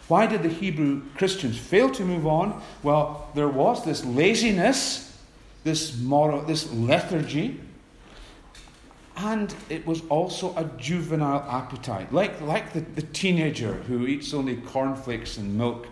Why 0.07 0.25
did 0.25 0.41
the 0.43 0.49
Hebrew 0.49 1.01
Christians 1.17 1.57
fail 1.57 1.89
to 1.91 2.05
move 2.05 2.25
on? 2.25 2.61
Well, 2.83 3.29
there 3.35 3.49
was 3.49 3.83
this 3.83 4.05
laziness, 4.05 5.17
this 5.65 5.97
moral, 5.99 6.43
this 6.43 6.71
lethargy, 6.71 7.59
and 9.17 9.53
it 9.69 9.85
was 9.85 10.01
also 10.09 10.55
a 10.55 10.65
juvenile 10.77 11.45
appetite, 11.49 12.11
like, 12.13 12.39
like 12.41 12.73
the, 12.73 12.81
the 12.81 13.01
teenager 13.01 13.73
who 13.73 14.07
eats 14.07 14.33
only 14.33 14.57
cornflakes 14.57 15.37
and 15.37 15.57
milk. 15.57 15.87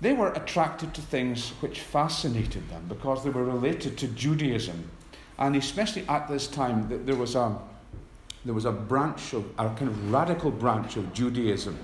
They 0.00 0.12
were 0.12 0.32
attracted 0.32 0.94
to 0.94 1.00
things 1.00 1.50
which 1.60 1.80
fascinated 1.80 2.68
them 2.70 2.86
because 2.88 3.22
they 3.22 3.30
were 3.30 3.44
related 3.44 3.96
to 3.98 4.08
Judaism. 4.08 4.90
And 5.38 5.54
especially 5.54 6.04
at 6.08 6.28
this 6.28 6.46
time, 6.46 6.88
that 6.88 7.06
there 7.06 7.14
was 7.16 7.34
a, 7.34 7.56
there 8.44 8.54
was 8.54 8.64
a 8.64 8.72
branch 8.72 9.32
of, 9.32 9.44
a 9.58 9.68
kind 9.68 9.88
of 9.88 10.12
radical 10.12 10.50
branch 10.50 10.96
of 10.96 11.12
Judaism 11.12 11.78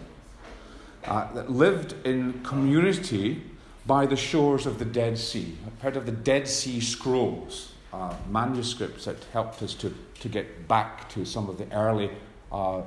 uh, 1.05 1.33
that 1.33 1.51
lived 1.51 1.95
in 2.07 2.43
community 2.43 3.43
by 3.87 4.05
the 4.05 4.17
shores 4.17 4.67
of 4.67 4.79
the 4.79 4.85
Dead 4.85 5.17
Sea. 5.17 5.57
I've 5.67 5.81
heard 5.81 5.97
of 5.97 6.05
the 6.05 6.13
Dead 6.13 6.47
Sea 6.49 6.81
Scrolls, 6.81 7.73
uh, 7.93 8.15
manuscripts 8.29 9.05
that 9.07 9.17
helped 9.33 9.63
us 9.63 9.75
to, 9.75 9.95
to 10.21 10.29
get 10.29 10.69
back 10.69 11.09
to 11.11 11.25
some 11.25 11.49
of 11.49 11.59
the 11.59 11.73
early 11.73 12.11
uh, 12.53 12.83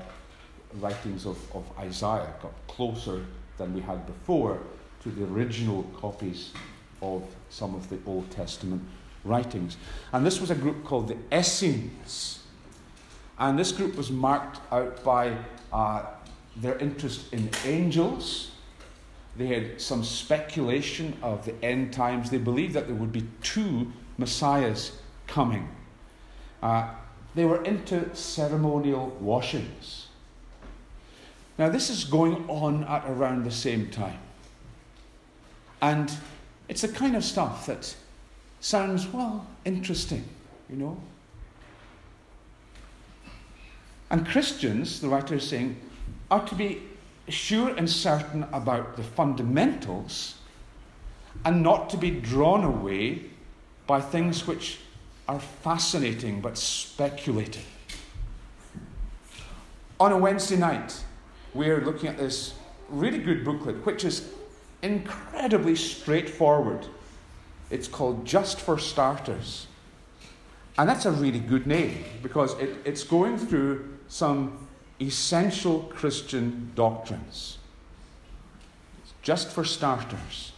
writings 0.79 1.25
of, 1.25 1.37
of 1.55 1.65
Isaiah, 1.79 2.33
got 2.41 2.53
closer 2.67 3.25
than 3.57 3.73
we 3.73 3.81
had 3.81 4.05
before 4.05 4.59
to 5.03 5.09
the 5.09 5.25
original 5.25 5.83
copies 5.95 6.51
of 7.01 7.23
some 7.49 7.75
of 7.75 7.89
the 7.89 7.97
Old 8.05 8.29
Testament 8.31 8.81
writings. 9.23 9.77
And 10.13 10.25
this 10.25 10.39
was 10.39 10.51
a 10.51 10.55
group 10.55 10.83
called 10.83 11.07
the 11.07 11.17
Essenes. 11.35 12.39
And 13.39 13.57
this 13.57 13.71
group 13.71 13.95
was 13.95 14.11
marked 14.11 14.59
out 14.71 15.03
by 15.03 15.35
uh, 15.73 16.05
their 16.55 16.77
interest 16.77 17.33
in 17.33 17.49
angels. 17.65 18.51
They 19.37 19.47
had 19.47 19.81
some 19.81 20.03
speculation 20.03 21.17
of 21.23 21.45
the 21.45 21.55
end 21.63 21.93
times. 21.93 22.29
They 22.29 22.37
believed 22.37 22.73
that 22.73 22.87
there 22.87 22.95
would 22.95 23.11
be 23.11 23.27
two 23.41 23.91
messiahs 24.21 24.93
coming. 25.27 25.67
Uh, 26.63 26.87
they 27.35 27.43
were 27.43 27.63
into 27.63 28.13
ceremonial 28.15 29.09
washings. 29.19 30.07
Now, 31.57 31.69
this 31.69 31.89
is 31.89 32.05
going 32.05 32.47
on 32.47 32.85
at 32.85 33.03
around 33.07 33.43
the 33.43 33.51
same 33.51 33.89
time. 33.89 34.19
And 35.81 36.11
it's 36.69 36.81
the 36.81 36.87
kind 36.87 37.15
of 37.15 37.23
stuff 37.23 37.65
that 37.65 37.95
sounds, 38.59 39.07
well, 39.07 39.45
interesting, 39.65 40.23
you 40.69 40.77
know. 40.77 40.97
And 44.09 44.27
Christians, 44.27 45.01
the 45.01 45.09
writer 45.09 45.35
is 45.35 45.47
saying, 45.47 45.77
are 46.29 46.45
to 46.45 46.55
be 46.55 46.81
sure 47.27 47.69
and 47.75 47.89
certain 47.89 48.43
about 48.51 48.97
the 48.97 49.03
fundamentals 49.03 50.35
and 51.45 51.63
not 51.63 51.89
to 51.89 51.97
be 51.97 52.11
drawn 52.11 52.63
away 52.63 53.21
by 53.91 53.99
things 53.99 54.47
which 54.47 54.79
are 55.27 55.41
fascinating 55.41 56.39
but 56.39 56.57
speculative. 56.57 57.67
On 59.99 60.13
a 60.13 60.17
Wednesday 60.17 60.55
night, 60.55 61.03
we're 61.53 61.81
looking 61.81 62.07
at 62.07 62.17
this 62.17 62.53
really 62.87 63.17
good 63.17 63.43
booklet, 63.43 63.85
which 63.85 64.05
is 64.05 64.31
incredibly 64.81 65.75
straightforward. 65.75 66.87
It's 67.69 67.89
called 67.89 68.25
Just 68.25 68.61
for 68.61 68.77
Starters. 68.77 69.67
And 70.77 70.87
that's 70.87 71.05
a 71.05 71.11
really 71.11 71.41
good 71.41 71.67
name 71.67 72.05
because 72.23 72.57
it, 72.59 72.69
it's 72.85 73.03
going 73.03 73.37
through 73.37 73.97
some 74.07 74.69
essential 75.01 75.81
Christian 75.93 76.71
doctrines. 76.75 77.57
Just 79.21 79.49
for 79.49 79.65
starters. 79.65 80.53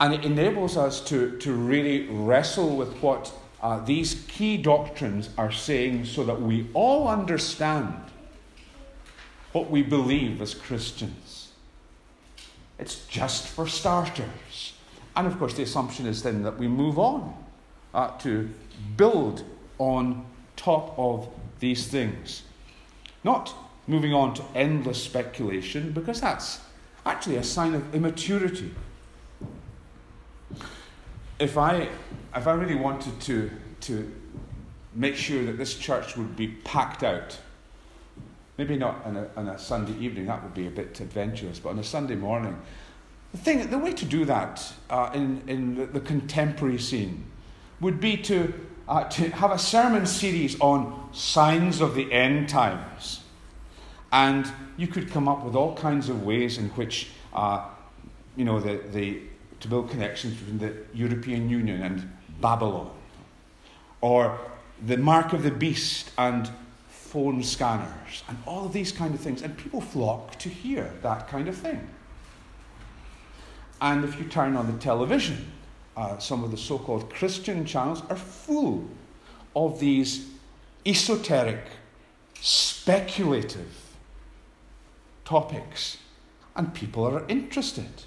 And 0.00 0.14
it 0.14 0.24
enables 0.24 0.76
us 0.76 1.00
to, 1.08 1.36
to 1.38 1.52
really 1.52 2.06
wrestle 2.08 2.76
with 2.76 2.96
what 3.02 3.32
uh, 3.62 3.84
these 3.84 4.24
key 4.28 4.56
doctrines 4.56 5.30
are 5.36 5.50
saying 5.50 6.04
so 6.04 6.22
that 6.24 6.40
we 6.40 6.68
all 6.72 7.08
understand 7.08 7.94
what 9.52 9.70
we 9.70 9.82
believe 9.82 10.40
as 10.40 10.54
Christians. 10.54 11.50
It's 12.78 13.06
just 13.06 13.48
for 13.48 13.66
starters. 13.66 14.74
And 15.16 15.26
of 15.26 15.36
course, 15.38 15.54
the 15.54 15.64
assumption 15.64 16.06
is 16.06 16.22
then 16.22 16.44
that 16.44 16.58
we 16.58 16.68
move 16.68 16.98
on 16.98 17.34
uh, 17.92 18.16
to 18.18 18.48
build 18.96 19.42
on 19.78 20.24
top 20.54 20.96
of 20.96 21.28
these 21.58 21.88
things. 21.88 22.42
Not 23.24 23.52
moving 23.88 24.14
on 24.14 24.34
to 24.34 24.44
endless 24.54 25.02
speculation, 25.02 25.90
because 25.90 26.20
that's 26.20 26.60
actually 27.04 27.36
a 27.36 27.42
sign 27.42 27.74
of 27.74 27.94
immaturity. 27.94 28.70
If 31.38 31.56
I, 31.56 31.88
if 32.34 32.46
I 32.46 32.52
really 32.52 32.74
wanted 32.74 33.20
to, 33.22 33.50
to 33.82 34.12
make 34.94 35.14
sure 35.14 35.44
that 35.44 35.56
this 35.56 35.76
church 35.76 36.16
would 36.16 36.36
be 36.36 36.48
packed 36.48 37.02
out, 37.04 37.38
maybe 38.56 38.76
not 38.76 39.04
on 39.04 39.16
a, 39.16 39.30
on 39.36 39.48
a 39.48 39.58
Sunday 39.58 39.96
evening, 40.04 40.26
that 40.26 40.42
would 40.42 40.54
be 40.54 40.66
a 40.66 40.70
bit 40.70 40.98
adventurous, 41.00 41.60
but 41.60 41.70
on 41.70 41.78
a 41.78 41.84
Sunday 41.84 42.16
morning, 42.16 42.60
the, 43.32 43.38
thing, 43.38 43.70
the 43.70 43.78
way 43.78 43.92
to 43.92 44.04
do 44.04 44.24
that 44.24 44.72
uh, 44.90 45.10
in, 45.14 45.42
in 45.46 45.74
the, 45.76 45.86
the, 45.86 46.00
contemporary 46.00 46.78
scene 46.78 47.24
would 47.80 48.00
be 48.00 48.16
to, 48.16 48.52
uh, 48.88 49.04
to 49.04 49.30
have 49.30 49.52
a 49.52 49.58
sermon 49.58 50.06
series 50.06 50.58
on 50.60 51.08
signs 51.12 51.80
of 51.80 51.94
the 51.94 52.10
end 52.12 52.48
times. 52.48 53.22
And 54.10 54.50
you 54.76 54.86
could 54.86 55.10
come 55.10 55.28
up 55.28 55.44
with 55.44 55.54
all 55.54 55.76
kinds 55.76 56.08
of 56.08 56.24
ways 56.24 56.58
in 56.58 56.70
which, 56.70 57.10
uh, 57.34 57.66
you 58.34 58.44
know, 58.44 58.58
the, 58.58 58.80
the, 58.92 59.20
to 59.60 59.68
build 59.68 59.90
connections 59.90 60.34
between 60.34 60.58
the 60.58 60.74
European 60.94 61.48
Union 61.48 61.82
and 61.82 62.12
Babylon, 62.40 62.90
or 64.00 64.38
the 64.86 64.96
mark 64.96 65.32
of 65.32 65.42
the 65.42 65.50
beast 65.50 66.10
and 66.16 66.50
phone 66.88 67.42
scanners, 67.42 68.22
and 68.28 68.38
all 68.46 68.66
of 68.66 68.72
these 68.72 68.92
kind 68.92 69.14
of 69.14 69.20
things. 69.20 69.42
And 69.42 69.56
people 69.56 69.80
flock 69.80 70.38
to 70.38 70.48
hear 70.48 70.92
that 71.02 71.28
kind 71.28 71.48
of 71.48 71.56
thing. 71.56 71.88
And 73.80 74.04
if 74.04 74.18
you 74.18 74.24
turn 74.26 74.56
on 74.56 74.70
the 74.70 74.78
television, 74.78 75.52
uh, 75.96 76.18
some 76.18 76.44
of 76.44 76.50
the 76.50 76.56
so 76.56 76.78
called 76.78 77.12
Christian 77.12 77.64
channels 77.64 78.02
are 78.08 78.16
full 78.16 78.88
of 79.56 79.80
these 79.80 80.28
esoteric, 80.86 81.64
speculative 82.40 83.96
topics, 85.24 85.98
and 86.56 86.72
people 86.72 87.04
are 87.04 87.26
interested. 87.28 88.04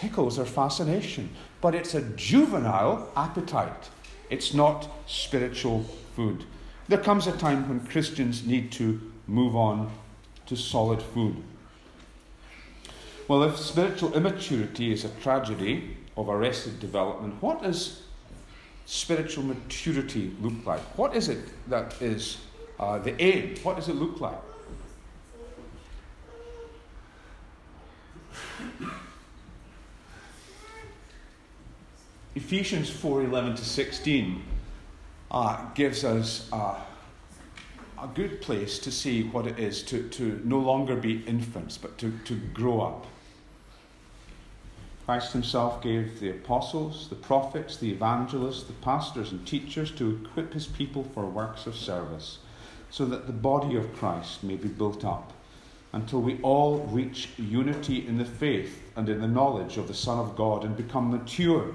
Tickles 0.00 0.36
their 0.36 0.46
fascination, 0.46 1.28
but 1.60 1.74
it's 1.74 1.94
a 1.94 2.00
juvenile 2.00 3.10
appetite. 3.14 3.90
It's 4.30 4.54
not 4.54 4.88
spiritual 5.06 5.82
food. 6.16 6.44
There 6.88 6.96
comes 6.96 7.26
a 7.26 7.36
time 7.36 7.68
when 7.68 7.80
Christians 7.80 8.46
need 8.46 8.72
to 8.72 8.98
move 9.26 9.54
on 9.54 9.92
to 10.46 10.56
solid 10.56 11.02
food. 11.02 11.36
Well, 13.28 13.42
if 13.42 13.58
spiritual 13.58 14.14
immaturity 14.14 14.90
is 14.90 15.04
a 15.04 15.10
tragedy 15.20 15.98
of 16.16 16.30
arrested 16.30 16.80
development, 16.80 17.34
what 17.42 17.62
does 17.62 18.04
spiritual 18.86 19.44
maturity 19.44 20.34
look 20.40 20.64
like? 20.64 20.80
What 20.96 21.14
is 21.14 21.28
it 21.28 21.40
that 21.68 22.00
is 22.00 22.38
uh, 22.78 22.98
the 23.00 23.20
aim? 23.22 23.56
What 23.62 23.76
does 23.76 23.90
it 23.90 23.96
look 23.96 24.18
like? 24.18 24.40
Ephesians 32.36 32.88
4 32.88 33.24
11 33.24 33.56
to 33.56 33.64
16 33.64 34.42
uh, 35.32 35.64
gives 35.74 36.04
us 36.04 36.48
a 36.52 36.76
good 38.14 38.40
place 38.40 38.78
to 38.78 38.92
see 38.92 39.24
what 39.24 39.48
it 39.48 39.58
is 39.58 39.82
to, 39.82 40.08
to 40.10 40.40
no 40.44 40.58
longer 40.58 40.94
be 40.94 41.24
infants, 41.26 41.76
but 41.76 41.98
to, 41.98 42.12
to 42.24 42.36
grow 42.54 42.80
up. 42.80 43.06
Christ 45.04 45.32
Himself 45.32 45.82
gave 45.82 46.20
the 46.20 46.30
apostles, 46.30 47.08
the 47.08 47.16
prophets, 47.16 47.76
the 47.76 47.90
evangelists, 47.90 48.62
the 48.62 48.74
pastors, 48.74 49.32
and 49.32 49.44
teachers 49.44 49.90
to 49.92 50.20
equip 50.24 50.54
His 50.54 50.68
people 50.68 51.02
for 51.12 51.26
works 51.26 51.66
of 51.66 51.74
service, 51.74 52.38
so 52.90 53.06
that 53.06 53.26
the 53.26 53.32
body 53.32 53.74
of 53.74 53.92
Christ 53.96 54.44
may 54.44 54.54
be 54.54 54.68
built 54.68 55.04
up 55.04 55.32
until 55.92 56.22
we 56.22 56.40
all 56.42 56.78
reach 56.86 57.30
unity 57.36 58.06
in 58.06 58.18
the 58.18 58.24
faith 58.24 58.82
and 58.94 59.08
in 59.08 59.20
the 59.20 59.26
knowledge 59.26 59.76
of 59.76 59.88
the 59.88 59.94
Son 59.94 60.20
of 60.20 60.36
God 60.36 60.64
and 60.64 60.76
become 60.76 61.10
mature, 61.10 61.74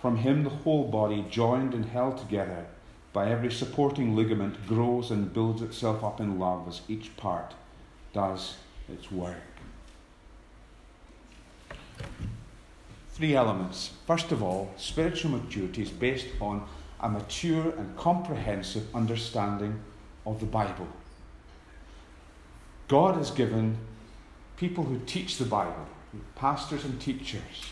From 0.00 0.16
Him, 0.18 0.44
the 0.44 0.50
whole 0.50 0.84
body, 0.84 1.24
joined 1.30 1.74
and 1.74 1.86
held 1.86 2.18
together 2.18 2.66
by 3.12 3.30
every 3.30 3.50
supporting 3.50 4.14
ligament, 4.14 4.66
grows 4.66 5.10
and 5.10 5.32
builds 5.32 5.62
itself 5.62 6.04
up 6.04 6.20
in 6.20 6.38
love 6.38 6.68
as 6.68 6.82
each 6.86 7.16
part 7.16 7.54
does 8.12 8.56
its 8.88 9.10
work. 9.10 9.36
Three 13.10 13.34
elements. 13.34 13.92
First 14.06 14.32
of 14.32 14.42
all, 14.42 14.74
spiritual 14.76 15.30
maturity 15.30 15.80
is 15.80 15.90
based 15.90 16.26
on 16.40 16.68
a 17.00 17.08
mature 17.08 17.70
and 17.70 17.96
comprehensive 17.96 18.94
understanding 18.94 19.80
of 20.26 20.40
the 20.40 20.46
Bible. 20.46 20.88
God 22.88 23.16
has 23.16 23.30
given 23.30 23.78
people 24.58 24.84
who 24.84 25.00
teach 25.06 25.38
the 25.38 25.46
Bible, 25.46 25.86
pastors 26.34 26.84
and 26.84 27.00
teachers, 27.00 27.64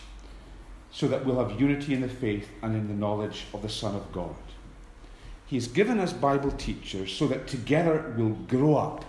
so 0.94 1.08
that 1.08 1.26
we'll 1.26 1.46
have 1.46 1.60
unity 1.60 1.92
in 1.92 2.00
the 2.00 2.08
faith 2.08 2.48
and 2.62 2.74
in 2.74 2.88
the 2.88 2.94
knowledge 2.94 3.44
of 3.52 3.60
the 3.60 3.68
Son 3.68 3.94
of 3.94 4.12
God. 4.12 4.34
He's 5.44 5.68
given 5.68 5.98
us 5.98 6.12
Bible 6.12 6.52
teachers 6.52 7.12
so 7.12 7.26
that 7.26 7.46
together 7.46 8.14
we'll 8.16 8.30
grow 8.30 8.76
up. 8.76 9.04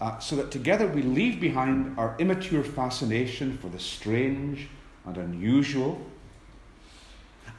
Uh, 0.00 0.18
so 0.18 0.34
that 0.36 0.50
together 0.50 0.88
we 0.88 1.02
leave 1.02 1.40
behind 1.40 1.96
our 1.98 2.16
immature 2.18 2.64
fascination 2.64 3.58
for 3.58 3.68
the 3.68 3.78
strange 3.78 4.66
and 5.04 5.18
unusual 5.18 6.00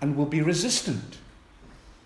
and 0.01 0.17
will 0.17 0.25
be 0.25 0.41
resistant 0.41 1.19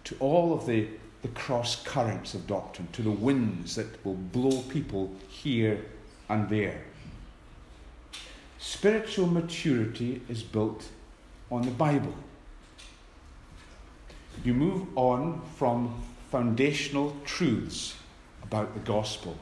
to 0.03 0.15
all 0.19 0.53
of 0.53 0.65
the 0.65 0.88
the 1.25 1.31
cross 1.31 1.81
currents 1.81 2.35
of 2.35 2.45
doctrine, 2.45 2.88
to 2.91 3.01
the 3.01 3.09
winds 3.09 3.75
that 3.75 4.05
will 4.05 4.13
blow 4.13 4.61
people 4.69 5.11
here 5.27 5.83
and 6.29 6.47
there. 6.49 6.83
Spiritual 8.65 9.28
maturity 9.28 10.23
is 10.28 10.41
built 10.41 10.89
on 11.51 11.62
the 11.62 11.71
Bible. 11.71 12.15
You 14.43 14.56
move 14.56 14.88
on 14.95 15.43
from 15.56 16.01
foundational 16.32 17.15
truths 17.25 17.95
about 18.41 18.73
the 18.73 18.80
gospel. 18.80 19.38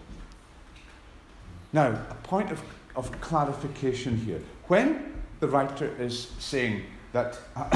Now, 1.71 1.97
a 2.09 2.15
point 2.23 2.51
of, 2.51 2.61
of 2.97 3.21
clarification 3.21 4.17
here. 4.17 4.41
When 4.67 5.13
the 5.39 5.47
writer 5.47 5.89
is 5.97 6.33
saying 6.39 6.83
that 7.13 7.39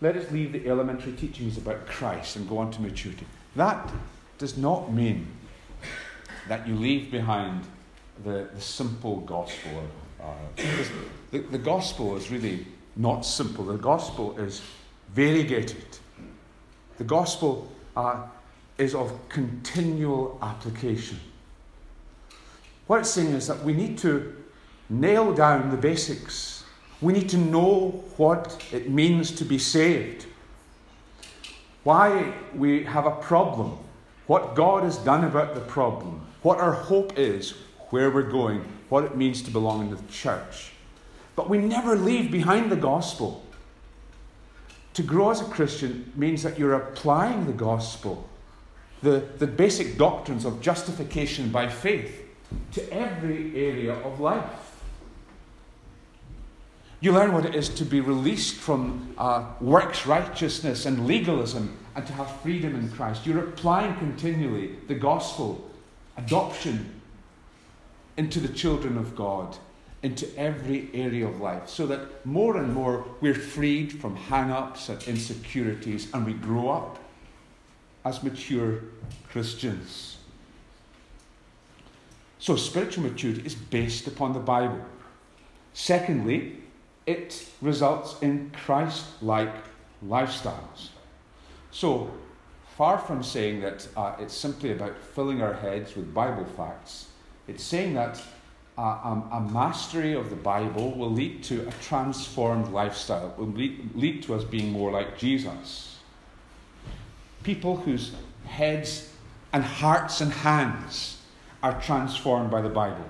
let 0.00 0.16
us 0.16 0.28
leave 0.32 0.50
the 0.50 0.68
elementary 0.68 1.12
teachings 1.12 1.56
about 1.56 1.86
Christ 1.86 2.34
and 2.34 2.48
go 2.48 2.58
on 2.58 2.72
to 2.72 2.82
maturity. 2.82 3.26
That 3.54 3.88
does 4.38 4.58
not 4.58 4.92
mean 4.92 5.28
that 6.48 6.66
you 6.66 6.74
leave 6.74 7.12
behind 7.12 7.64
the, 8.24 8.48
the 8.54 8.60
simple 8.60 9.16
gospel. 9.20 9.82
Uh, 10.20 10.62
the, 11.30 11.38
the 11.38 11.58
gospel 11.58 12.16
is 12.16 12.30
really 12.30 12.66
not 12.96 13.22
simple, 13.22 13.64
the 13.64 13.78
gospel 13.78 14.38
is 14.38 14.62
variegated. 15.14 15.98
The 16.98 17.04
gospel 17.04 17.70
uh, 17.96 18.26
is 18.78 18.94
of 18.94 19.12
continual 19.28 20.38
application. 20.42 21.18
What 22.86 23.00
it's 23.00 23.10
saying 23.10 23.32
is 23.32 23.46
that 23.46 23.64
we 23.64 23.72
need 23.72 23.98
to 23.98 24.36
nail 24.90 25.32
down 25.32 25.70
the 25.70 25.76
basics 25.76 26.62
we 27.02 27.12
need 27.12 27.28
to 27.30 27.36
know 27.36 28.04
what 28.16 28.64
it 28.72 28.88
means 28.88 29.32
to 29.32 29.44
be 29.44 29.58
saved, 29.58 30.26
why 31.82 32.32
we 32.54 32.84
have 32.84 33.06
a 33.06 33.10
problem, 33.10 33.76
what 34.28 34.54
God 34.54 34.84
has 34.84 34.98
done 34.98 35.24
about 35.24 35.54
the 35.54 35.60
problem, 35.60 36.24
what 36.42 36.58
our 36.58 36.72
hope 36.72 37.18
is, 37.18 37.54
where 37.92 38.10
we're 38.10 38.22
going, 38.22 38.64
what 38.88 39.04
it 39.04 39.14
means 39.14 39.42
to 39.42 39.50
belong 39.50 39.82
in 39.82 39.90
the 39.90 40.02
church. 40.10 40.72
But 41.36 41.50
we 41.50 41.58
never 41.58 41.94
leave 41.94 42.30
behind 42.30 42.72
the 42.72 42.76
gospel. 42.76 43.44
To 44.94 45.02
grow 45.02 45.30
as 45.30 45.42
a 45.42 45.44
Christian 45.44 46.10
means 46.16 46.42
that 46.42 46.58
you're 46.58 46.72
applying 46.72 47.44
the 47.44 47.52
gospel, 47.52 48.26
the, 49.02 49.28
the 49.36 49.46
basic 49.46 49.98
doctrines 49.98 50.46
of 50.46 50.62
justification 50.62 51.50
by 51.50 51.68
faith, 51.68 52.18
to 52.72 52.92
every 52.92 53.54
area 53.54 53.92
of 53.92 54.20
life. 54.20 54.72
You 57.00 57.12
learn 57.12 57.34
what 57.34 57.44
it 57.44 57.54
is 57.54 57.68
to 57.68 57.84
be 57.84 58.00
released 58.00 58.54
from 58.54 59.14
uh, 59.18 59.44
works 59.60 60.06
righteousness 60.06 60.86
and 60.86 61.06
legalism 61.06 61.76
and 61.94 62.06
to 62.06 62.12
have 62.14 62.40
freedom 62.40 62.74
in 62.74 62.90
Christ. 62.90 63.26
You're 63.26 63.44
applying 63.44 63.96
continually 63.96 64.76
the 64.88 64.94
gospel, 64.94 65.70
adoption 66.16 67.01
into 68.16 68.40
the 68.40 68.52
children 68.52 68.96
of 68.98 69.16
God, 69.16 69.56
into 70.02 70.28
every 70.36 70.90
area 70.92 71.26
of 71.26 71.40
life, 71.40 71.68
so 71.68 71.86
that 71.86 72.26
more 72.26 72.56
and 72.56 72.74
more 72.74 73.04
we're 73.20 73.34
freed 73.34 73.92
from 73.92 74.16
hang 74.16 74.50
ups 74.50 74.88
and 74.88 75.02
insecurities 75.04 76.12
and 76.12 76.26
we 76.26 76.34
grow 76.34 76.70
up 76.70 76.98
as 78.04 78.22
mature 78.22 78.80
Christians. 79.30 80.18
So, 82.38 82.56
spiritual 82.56 83.04
maturity 83.04 83.42
is 83.46 83.54
based 83.54 84.08
upon 84.08 84.32
the 84.32 84.40
Bible. 84.40 84.84
Secondly, 85.74 86.58
it 87.06 87.48
results 87.60 88.16
in 88.20 88.50
Christ 88.50 89.22
like 89.22 89.54
lifestyles. 90.04 90.88
So, 91.70 92.10
far 92.76 92.98
from 92.98 93.22
saying 93.22 93.60
that 93.60 93.86
uh, 93.96 94.16
it's 94.18 94.34
simply 94.34 94.72
about 94.72 94.96
filling 95.14 95.40
our 95.40 95.54
heads 95.54 95.94
with 95.94 96.12
Bible 96.12 96.44
facts, 96.44 97.06
it's 97.48 97.64
saying 97.64 97.94
that 97.94 98.22
uh, 98.78 98.82
a, 98.82 99.28
a, 99.32 99.40
mastery 99.40 100.14
of 100.14 100.30
the 100.30 100.36
Bible 100.36 100.92
will 100.92 101.10
lead 101.10 101.42
to 101.44 101.68
a 101.68 101.70
transformed 101.82 102.72
lifestyle, 102.72 103.34
will 103.36 103.46
lead, 103.48 103.94
lead 103.94 104.22
to 104.22 104.34
us 104.34 104.44
being 104.44 104.72
more 104.72 104.90
like 104.90 105.18
Jesus. 105.18 105.98
People 107.42 107.76
whose 107.76 108.12
heads 108.46 109.12
and 109.52 109.62
hearts 109.62 110.20
and 110.20 110.32
hands 110.32 111.18
are 111.62 111.78
transformed 111.80 112.50
by 112.50 112.62
the 112.62 112.68
Bible. 112.68 113.04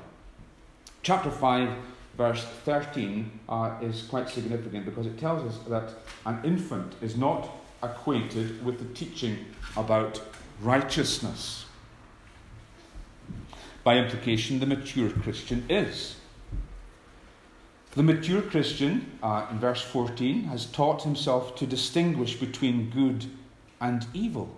Chapter 1.02 1.30
5 1.30 1.70
verse 2.16 2.44
13 2.64 3.40
uh, 3.48 3.74
is 3.80 4.02
quite 4.02 4.28
significant 4.28 4.84
because 4.84 5.06
it 5.06 5.18
tells 5.18 5.42
us 5.50 5.58
that 5.68 5.94
an 6.26 6.38
infant 6.44 6.92
is 7.00 7.16
not 7.16 7.48
acquainted 7.82 8.64
with 8.64 8.78
the 8.78 8.94
teaching 8.94 9.38
about 9.76 10.20
righteousness. 10.60 11.64
By 13.84 13.98
implication, 13.98 14.60
the 14.60 14.66
mature 14.66 15.10
Christian 15.10 15.64
is. 15.68 16.16
The 17.92 18.02
mature 18.02 18.40
Christian, 18.40 19.18
uh, 19.22 19.46
in 19.50 19.58
verse 19.58 19.82
14, 19.82 20.44
has 20.44 20.66
taught 20.66 21.02
himself 21.02 21.56
to 21.56 21.66
distinguish 21.66 22.36
between 22.36 22.90
good 22.90 23.26
and 23.80 24.06
evil. 24.14 24.56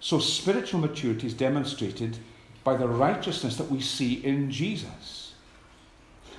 So, 0.00 0.18
spiritual 0.18 0.80
maturity 0.80 1.26
is 1.26 1.34
demonstrated 1.34 2.18
by 2.64 2.76
the 2.76 2.88
righteousness 2.88 3.56
that 3.56 3.70
we 3.70 3.80
see 3.80 4.14
in 4.14 4.50
Jesus. 4.50 5.32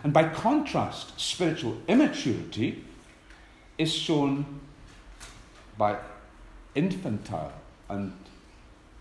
And 0.03 0.13
by 0.13 0.29
contrast, 0.29 1.19
spiritual 1.19 1.77
immaturity 1.87 2.83
is 3.77 3.91
shown 3.91 4.59
by 5.77 5.97
infantile 6.75 7.53
and, 7.89 8.13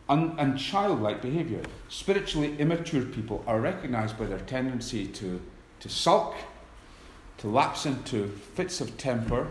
un, 0.08 0.34
and 0.38 0.58
childlike 0.58 1.22
behavior. 1.22 1.62
Spiritually 1.88 2.56
immature 2.58 3.04
people 3.04 3.44
are 3.46 3.60
recognized 3.60 4.18
by 4.18 4.26
their 4.26 4.40
tendency 4.40 5.06
to, 5.06 5.40
to 5.80 5.88
sulk, 5.88 6.34
to 7.38 7.48
lapse 7.48 7.86
into 7.86 8.28
fits 8.54 8.80
of 8.80 8.96
temper, 8.98 9.48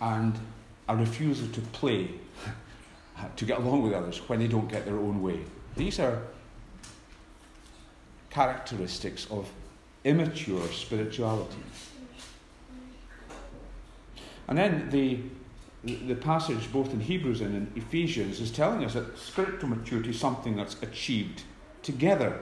and 0.00 0.38
a 0.88 0.96
refusal 0.96 1.48
to 1.48 1.60
play, 1.60 2.10
to 3.36 3.44
get 3.44 3.58
along 3.58 3.82
with 3.82 3.92
others 3.92 4.18
when 4.28 4.38
they 4.38 4.48
don't 4.48 4.68
get 4.68 4.84
their 4.84 4.98
own 4.98 5.22
way. 5.22 5.40
These 5.76 5.98
are 5.98 6.22
characteristics 8.30 9.26
of 9.30 9.48
immature 10.04 10.66
spirituality. 10.68 11.62
And 14.48 14.58
then 14.58 14.90
the, 14.90 15.20
the 15.84 16.14
passage, 16.14 16.72
both 16.72 16.92
in 16.92 17.00
Hebrews 17.00 17.40
and 17.40 17.54
in 17.54 17.72
Ephesians, 17.76 18.40
is 18.40 18.50
telling 18.50 18.84
us 18.84 18.94
that 18.94 19.18
spiritual 19.18 19.68
maturity 19.68 20.10
is 20.10 20.18
something 20.18 20.56
that's 20.56 20.82
achieved 20.82 21.42
together. 21.82 22.40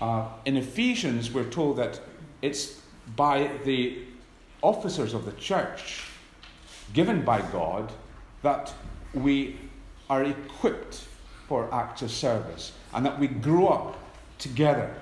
Uh, 0.00 0.28
in 0.44 0.56
Ephesians, 0.56 1.32
we're 1.32 1.48
told 1.48 1.76
that 1.76 2.00
it's 2.42 2.80
by 3.14 3.50
the 3.64 3.98
officers 4.62 5.14
of 5.14 5.24
the 5.24 5.32
church 5.32 6.04
given 6.92 7.24
by 7.24 7.40
God 7.40 7.92
that 8.42 8.72
we 9.14 9.56
are 10.10 10.24
equipped 10.24 11.04
for 11.48 11.72
acts 11.72 12.02
of 12.02 12.10
service 12.10 12.72
and 12.92 13.06
that 13.06 13.18
we 13.18 13.28
grow 13.28 13.68
up 13.68 13.98
together. 14.38 14.94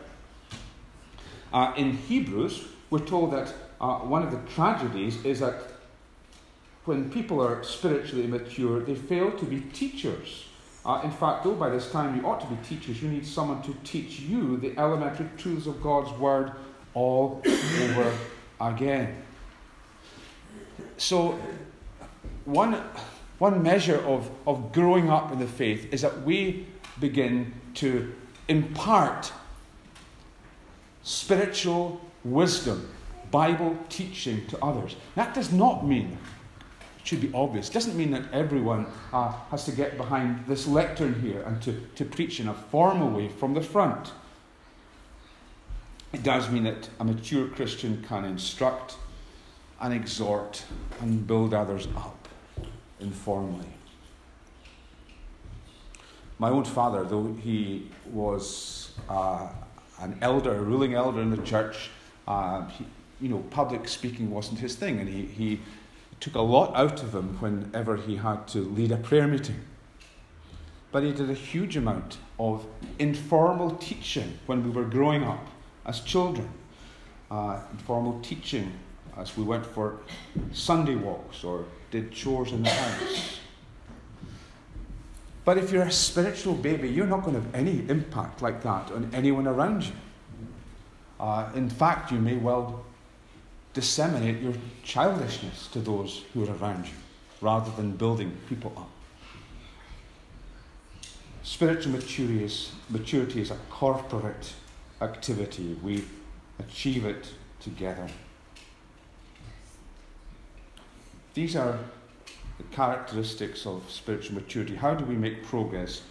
Uh, 1.53 1.73
in 1.77 1.93
Hebrews, 1.93 2.67
we're 2.91 2.99
told 2.99 3.33
that 3.33 3.55
uh, 3.81 3.99
one 3.99 4.23
of 4.23 4.31
the 4.31 4.39
tragedies 4.53 5.25
is 5.25 5.41
that 5.41 5.74
when 6.85 7.11
people 7.11 7.41
are 7.41 7.63
spiritually 7.63 8.27
mature, 8.27 8.81
they 8.81 8.95
fail 8.95 9.33
to 9.33 9.45
be 9.45 9.61
teachers. 9.61 10.47
Uh, 10.85 11.01
in 11.03 11.11
fact, 11.11 11.45
though 11.45 11.55
by 11.55 11.71
this 11.71 11.91
time 11.91 12.17
you 12.17 12.27
ought 12.27 12.41
to 12.41 12.47
be 12.47 12.57
teachers, 12.63 13.03
you 13.03 13.09
need 13.09 13.27
someone 13.27 13.63
to 13.63 13.75
teach 13.85 14.21
you 14.21 14.59
the 14.59 14.79
elementary 14.79 15.29
truths 15.39 15.67
of 15.67 15.83
God's 15.83 16.11
Word 16.19 16.53
all 16.93 17.43
over 17.81 18.13
again. 18.61 19.23
So, 20.99 21.39
one, 22.45 22.83
one 23.39 23.63
measure 23.63 23.99
of, 24.05 24.31
of 24.47 24.73
growing 24.73 25.11
up 25.11 25.33
in 25.33 25.39
the 25.39 25.47
faith 25.47 25.93
is 25.93 26.03
that 26.03 26.23
we 26.23 26.67
begin 27.01 27.53
to 27.75 28.15
impart 28.49 29.33
spiritual 31.03 32.01
wisdom, 32.25 32.89
Bible 33.31 33.77
teaching 33.89 34.47
to 34.49 34.63
others. 34.63 34.97
That 35.15 35.35
does 35.35 35.51
not 35.51 35.87
mean, 35.87 36.19
should 37.05 37.21
be 37.21 37.31
obvious, 37.35 37.69
it 37.69 37.73
doesn't 37.73 37.97
mean 37.97 38.11
that 38.11 38.23
everyone 38.33 38.87
uh, 39.13 39.33
has 39.51 39.65
to 39.67 39.73
get 39.73 39.97
behind 39.97 40.45
this 40.47 40.67
lectern 40.67 41.21
here 41.21 41.43
and 41.43 41.63
to, 41.63 41.79
to 41.95 42.05
preach 42.05 42.41
in 42.41 42.49
a 42.49 42.55
formal 42.55 43.11
way 43.11 43.29
from 43.29 43.55
the 43.55 43.61
front. 43.61 44.13
It 46.13 46.23
does 46.23 46.51
mean 46.51 46.65
that 46.65 46.89
a 46.99 47.05
mature 47.05 47.49
Christian 47.49 48.03
can 48.09 48.25
instruct 48.25 48.97
and 49.81 49.93
exhort 49.93 50.65
and 51.01 51.27
build 51.27 51.53
others 51.53 51.89
up 51.97 52.29
informally. 53.01 53.67
My 56.39 56.51
own 56.51 56.65
father, 56.65 57.05
though 57.05 57.35
he 57.43 57.91
was 58.07 58.93
uh, 59.09 59.49
an 60.01 60.17
elder, 60.23 60.55
a 60.55 60.63
ruling 60.63 60.95
elder 60.95 61.21
in 61.21 61.31
the 61.31 61.43
church, 61.43 61.91
uh, 62.27 62.67
he, 62.69 62.87
you 63.21 63.29
know, 63.29 63.39
public 63.51 63.89
speaking 63.89 64.31
wasn't 64.31 64.59
his 64.59 64.75
thing, 64.75 65.01
and 65.01 65.09
he, 65.09 65.27
he 65.27 65.61
took 66.25 66.37
a 66.37 66.41
lot 66.41 66.75
out 66.75 67.03
of 67.03 67.15
him 67.15 67.37
whenever 67.39 67.97
he 67.97 68.17
had 68.17 68.49
to 68.49 68.59
lead 68.59 68.91
a 68.91 68.97
prayer 68.97 69.27
meeting. 69.29 69.61
But 70.91 71.03
he 71.03 71.13
did 71.13 71.29
a 71.29 71.35
huge 71.35 71.77
amount 71.77 72.17
of 72.39 72.65
informal 72.99 73.73
teaching 73.73 74.39
when 74.47 74.65
we 74.65 74.71
were 74.71 74.87
growing 74.87 75.23
up 75.23 75.47
as 75.85 76.01
children, 76.01 76.49
uh, 77.31 77.61
informal 77.73 78.21
teaching 78.23 78.73
as 79.19 79.37
we 79.37 79.45
went 79.45 79.67
for 79.67 79.99
Sunday 80.55 80.95
walks 80.95 81.45
or 81.45 81.67
did 81.91 82.11
chores 82.11 82.53
in 82.53 82.63
the 82.63 82.71
house. 82.71 83.41
But 85.45 85.59
if 85.59 85.71
you're 85.73 85.83
a 85.83 85.93
spiritual 85.93 86.55
baby, 86.55 86.89
you're 86.89 87.07
not 87.07 87.23
going 87.23 87.35
to 87.35 87.43
have 87.43 87.55
any 87.55 87.85
impact 87.91 88.41
like 88.41 88.63
that 88.63 88.91
on 88.93 89.11
anyone 89.13 89.47
around 89.47 89.83
you. 89.83 89.93
Uh, 91.21 91.51
in 91.55 91.69
fact, 91.69 92.11
you 92.11 92.19
may 92.19 92.37
well 92.37 92.87
disseminate 93.75 94.41
your 94.41 94.55
childishness 94.85 95.67
to 95.69 95.81
those 95.81 96.23
who 96.33 96.45
are 96.49 96.57
around 96.57 96.87
you 96.87 96.95
rather 97.41 97.71
than 97.73 97.97
building 97.97 98.37
people 98.49 98.73
up. 98.77 98.89
Spiritual 101.43 101.93
maturity 101.93 102.43
is, 102.43 102.73
maturity 102.89 103.43
is 103.43 103.51
a 103.51 103.59
corporate 103.69 104.55
activity. 105.03 105.77
We 105.83 106.05
achieve 106.59 107.05
it 107.05 107.29
together. 107.61 108.09
These 111.35 111.57
are 111.57 111.79
the 112.59 112.65
characteristics 112.71 113.67
of 113.67 113.83
spiritual 113.91 114.37
maturity. 114.37 114.77
How 114.77 114.95
do 114.95 115.05
we 115.05 115.17
make 115.17 115.45
progress? 115.45 116.03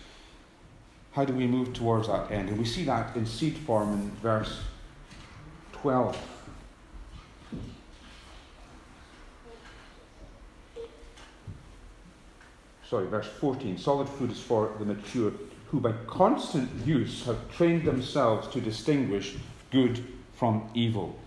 How 1.13 1.23
do 1.23 1.33
we 1.33 1.47
move 1.47 1.73
towards 1.73 2.07
that 2.07 2.29
end? 2.29 2.49
And 2.49 2.59
we 2.59 2.65
see 2.65 2.83
that 2.83 3.15
in 3.15 3.25
seed 3.25 3.57
form 3.57 3.93
in 3.93 4.11
verse 4.21 4.59
12. 5.73 6.32
Sorry, 12.93 13.07
verse 13.07 13.25
14. 13.25 13.79
Solid 13.79 14.07
food 14.07 14.29
is 14.29 14.39
for 14.39 14.69
the 14.77 14.85
mature 14.85 15.31
who 15.69 15.79
by 15.79 15.93
constant 16.05 16.69
use 16.85 17.25
have 17.25 17.39
trained 17.51 17.85
themselves 17.85 18.47
to 18.49 18.61
distinguish 18.61 19.33
good 19.71 20.05
from 20.35 20.69
evil. 20.75 21.17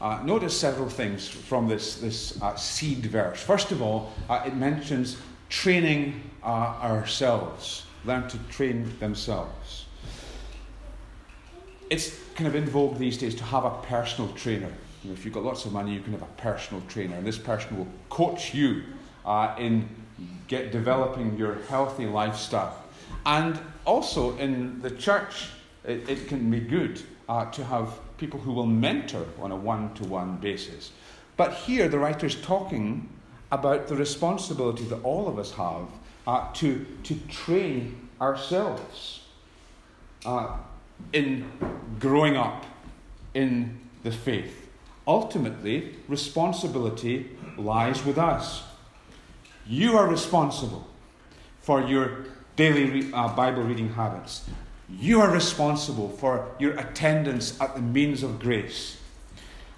Uh, 0.00 0.20
notice 0.24 0.58
several 0.58 0.88
things 0.88 1.28
from 1.28 1.68
this, 1.68 2.00
this 2.00 2.42
uh, 2.42 2.56
seed 2.56 3.06
verse. 3.06 3.40
First 3.40 3.70
of 3.70 3.80
all, 3.80 4.12
uh, 4.28 4.42
it 4.44 4.56
mentions 4.56 5.18
training 5.48 6.20
uh, 6.42 6.80
ourselves, 6.82 7.84
learn 8.04 8.26
to 8.26 8.38
train 8.50 8.92
themselves. 8.98 9.84
It's 11.90 12.18
kind 12.34 12.48
of 12.48 12.56
in 12.56 12.64
vogue 12.64 12.98
these 12.98 13.18
days 13.18 13.36
to 13.36 13.44
have 13.44 13.64
a 13.64 13.70
personal 13.82 14.32
trainer. 14.32 14.72
You 15.02 15.10
know, 15.10 15.14
if 15.14 15.24
you've 15.24 15.34
got 15.34 15.44
lots 15.44 15.64
of 15.64 15.72
money, 15.72 15.94
you 15.94 16.00
can 16.00 16.12
have 16.12 16.22
a 16.22 16.32
personal 16.36 16.82
trainer, 16.88 17.16
and 17.16 17.26
this 17.26 17.38
person 17.38 17.78
will 17.78 17.88
coach 18.10 18.54
you 18.54 18.82
uh, 19.24 19.54
in 19.58 19.88
get 20.48 20.72
developing 20.72 21.36
your 21.36 21.58
healthy 21.68 22.06
lifestyle. 22.06 22.76
And 23.24 23.58
also 23.84 24.36
in 24.38 24.80
the 24.80 24.90
church, 24.90 25.50
it, 25.84 26.08
it 26.08 26.28
can 26.28 26.50
be 26.50 26.60
good 26.60 27.00
uh, 27.28 27.44
to 27.50 27.64
have 27.64 27.92
people 28.16 28.40
who 28.40 28.52
will 28.52 28.66
mentor 28.66 29.24
on 29.40 29.52
a 29.52 29.56
one 29.56 29.94
to 29.94 30.04
one 30.04 30.36
basis. 30.38 30.92
But 31.36 31.54
here, 31.54 31.88
the 31.88 31.98
writer 31.98 32.26
is 32.26 32.34
talking 32.34 33.08
about 33.52 33.86
the 33.86 33.96
responsibility 33.96 34.84
that 34.84 35.02
all 35.04 35.28
of 35.28 35.38
us 35.38 35.52
have 35.52 35.88
uh, 36.26 36.52
to, 36.54 36.84
to 37.04 37.14
train 37.28 38.08
ourselves 38.20 39.20
uh, 40.26 40.56
in 41.12 41.50
growing 42.00 42.36
up 42.36 42.66
in 43.34 43.78
the 44.02 44.10
faith. 44.10 44.67
Ultimately, 45.08 45.96
responsibility 46.06 47.30
lies 47.56 48.04
with 48.04 48.18
us. 48.18 48.62
You 49.66 49.96
are 49.96 50.06
responsible 50.06 50.86
for 51.62 51.80
your 51.80 52.26
daily 52.56 52.90
re- 52.90 53.12
uh, 53.14 53.34
Bible 53.34 53.62
reading 53.62 53.94
habits. 53.94 54.44
You 54.90 55.22
are 55.22 55.30
responsible 55.30 56.10
for 56.10 56.50
your 56.58 56.78
attendance 56.78 57.58
at 57.58 57.74
the 57.74 57.80
means 57.80 58.22
of 58.22 58.38
grace. 58.38 58.98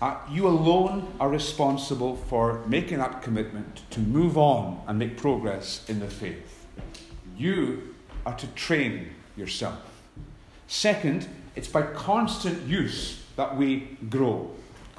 Uh, 0.03 0.17
you 0.29 0.49
alone 0.49 1.07
are 1.21 1.29
responsible 1.29 2.17
for 2.17 2.65
making 2.67 2.99
that 2.99 3.23
commitment 3.23 3.89
to 3.91 4.01
move 4.01 4.37
on 4.37 4.83
and 4.89 4.99
make 4.99 5.17
progress 5.17 5.89
in 5.89 6.01
the 6.01 6.09
faith. 6.09 6.67
You 7.37 7.95
are 8.27 8.35
to 8.35 8.47
train 8.49 9.11
yourself. 9.37 9.79
Second, 10.67 11.29
it's 11.55 11.69
by 11.69 11.83
constant 11.83 12.67
use 12.67 13.23
that 13.37 13.57
we 13.57 13.97
grow. 14.09 14.51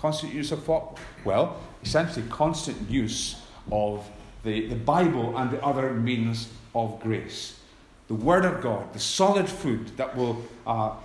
Constant 0.02 0.34
use 0.34 0.52
of 0.52 0.68
what? 0.68 0.98
Well, 1.24 1.58
essentially, 1.84 2.26
constant 2.28 2.90
use 2.90 3.40
of 3.72 4.10
the, 4.44 4.66
the 4.66 4.76
Bible 4.76 5.38
and 5.38 5.52
the 5.52 5.64
other 5.64 5.94
means 5.94 6.50
of 6.74 7.00
grace. 7.00 7.60
The 8.08 8.16
Word 8.16 8.44
of 8.44 8.62
God, 8.62 8.92
the 8.94 9.00
solid 9.00 9.48
food 9.48 9.96
that 9.98 10.18
will 10.18 10.42
uh, 10.66 10.96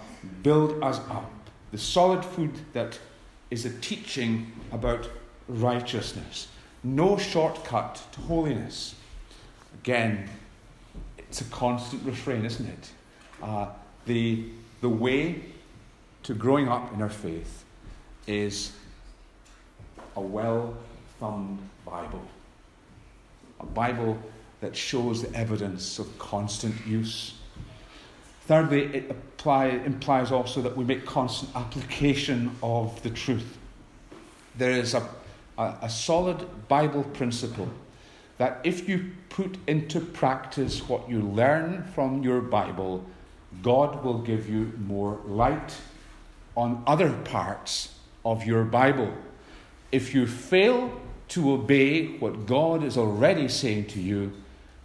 build 0.42 0.82
us 0.82 0.98
up, 1.10 1.30
the 1.72 1.78
solid 1.78 2.24
food 2.24 2.52
that 2.72 2.98
is 3.50 3.66
a 3.66 3.70
teaching 3.80 4.50
about 4.72 5.10
righteousness. 5.46 6.48
no 6.82 7.18
shortcut 7.18 8.02
to 8.12 8.20
holiness. 8.22 8.94
Again, 9.82 10.28
it's 11.18 11.42
a 11.42 11.44
constant 11.44 12.02
refrain, 12.04 12.46
isn't 12.46 12.66
it? 12.66 12.90
Uh, 13.42 13.66
the, 14.06 14.44
the 14.80 14.88
way 14.88 15.42
to 16.22 16.32
growing 16.34 16.68
up 16.68 16.94
in 16.94 17.02
our 17.02 17.10
faith 17.10 17.64
is 18.26 18.72
a 20.16 20.20
well 20.20 20.74
thumbed 21.20 21.58
Bible. 21.84 22.22
A 23.60 23.66
Bible 23.66 24.18
that 24.60 24.76
shows 24.76 25.22
the 25.22 25.34
evidence 25.36 25.98
of 25.98 26.18
constant 26.18 26.74
use. 26.86 27.34
Thirdly, 28.46 28.84
it 28.94 29.10
apply, 29.10 29.66
implies 29.66 30.32
also 30.32 30.62
that 30.62 30.76
we 30.76 30.84
make 30.84 31.04
constant 31.04 31.54
application 31.54 32.56
of 32.62 33.02
the 33.02 33.10
truth. 33.10 33.58
There 34.56 34.70
is 34.70 34.94
a, 34.94 35.08
a, 35.58 35.74
a 35.82 35.90
solid 35.90 36.68
Bible 36.68 37.02
principle 37.02 37.68
that 38.38 38.60
if 38.64 38.88
you 38.88 39.12
put 39.30 39.56
into 39.66 40.00
practice 40.00 40.88
what 40.88 41.08
you 41.08 41.20
learn 41.20 41.84
from 41.94 42.22
your 42.22 42.40
Bible, 42.40 43.04
God 43.62 44.04
will 44.04 44.18
give 44.18 44.48
you 44.48 44.72
more 44.86 45.18
light 45.26 45.74
on 46.56 46.82
other 46.86 47.12
parts 47.24 47.94
of 48.24 48.44
your 48.44 48.64
Bible. 48.64 49.12
If 49.92 50.14
you 50.14 50.26
fail 50.26 51.00
to 51.28 51.52
obey 51.52 52.18
what 52.18 52.46
God 52.46 52.82
is 52.82 52.96
already 52.96 53.48
saying 53.48 53.86
to 53.86 54.00
you, 54.00 54.32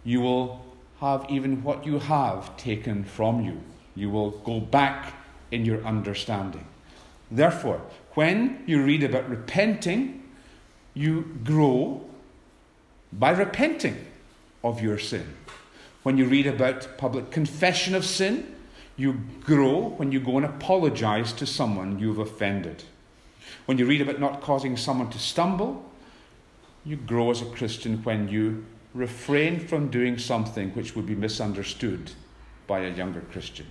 you 0.04 0.20
will 0.20 0.64
have 1.00 1.26
even 1.28 1.62
what 1.62 1.84
you 1.86 1.98
have 1.98 2.56
taken 2.56 3.04
from 3.04 3.44
you. 3.44 3.60
You 3.94 4.10
will 4.10 4.30
go 4.30 4.60
back 4.60 5.14
in 5.50 5.64
your 5.64 5.84
understanding. 5.84 6.66
Therefore, 7.30 7.80
when 8.14 8.62
you 8.66 8.82
read 8.82 9.02
about 9.02 9.28
repenting, 9.28 10.22
you 10.94 11.38
grow 11.44 12.02
by 13.12 13.30
repenting 13.30 13.96
of 14.62 14.82
your 14.82 14.98
sin. 14.98 15.34
When 16.02 16.18
you 16.18 16.26
read 16.26 16.46
about 16.46 16.98
public 16.98 17.30
confession 17.30 17.94
of 17.94 18.04
sin, 18.04 18.54
you 18.96 19.20
grow 19.44 19.88
when 19.96 20.12
you 20.12 20.20
go 20.20 20.36
and 20.36 20.46
apologize 20.46 21.32
to 21.34 21.46
someone 21.46 21.98
you've 21.98 22.18
offended. 22.18 22.84
When 23.66 23.78
you 23.78 23.86
read 23.86 24.00
about 24.00 24.20
not 24.20 24.40
causing 24.40 24.76
someone 24.76 25.10
to 25.10 25.18
stumble, 25.18 25.88
you 26.84 26.96
grow 26.96 27.30
as 27.30 27.42
a 27.42 27.46
Christian 27.46 28.02
when 28.02 28.28
you 28.28 28.64
refrain 28.94 29.60
from 29.60 29.88
doing 29.88 30.18
something 30.18 30.70
which 30.70 30.94
would 30.94 31.06
be 31.06 31.14
misunderstood 31.14 32.12
by 32.66 32.80
a 32.80 32.90
younger 32.90 33.20
Christian. 33.20 33.66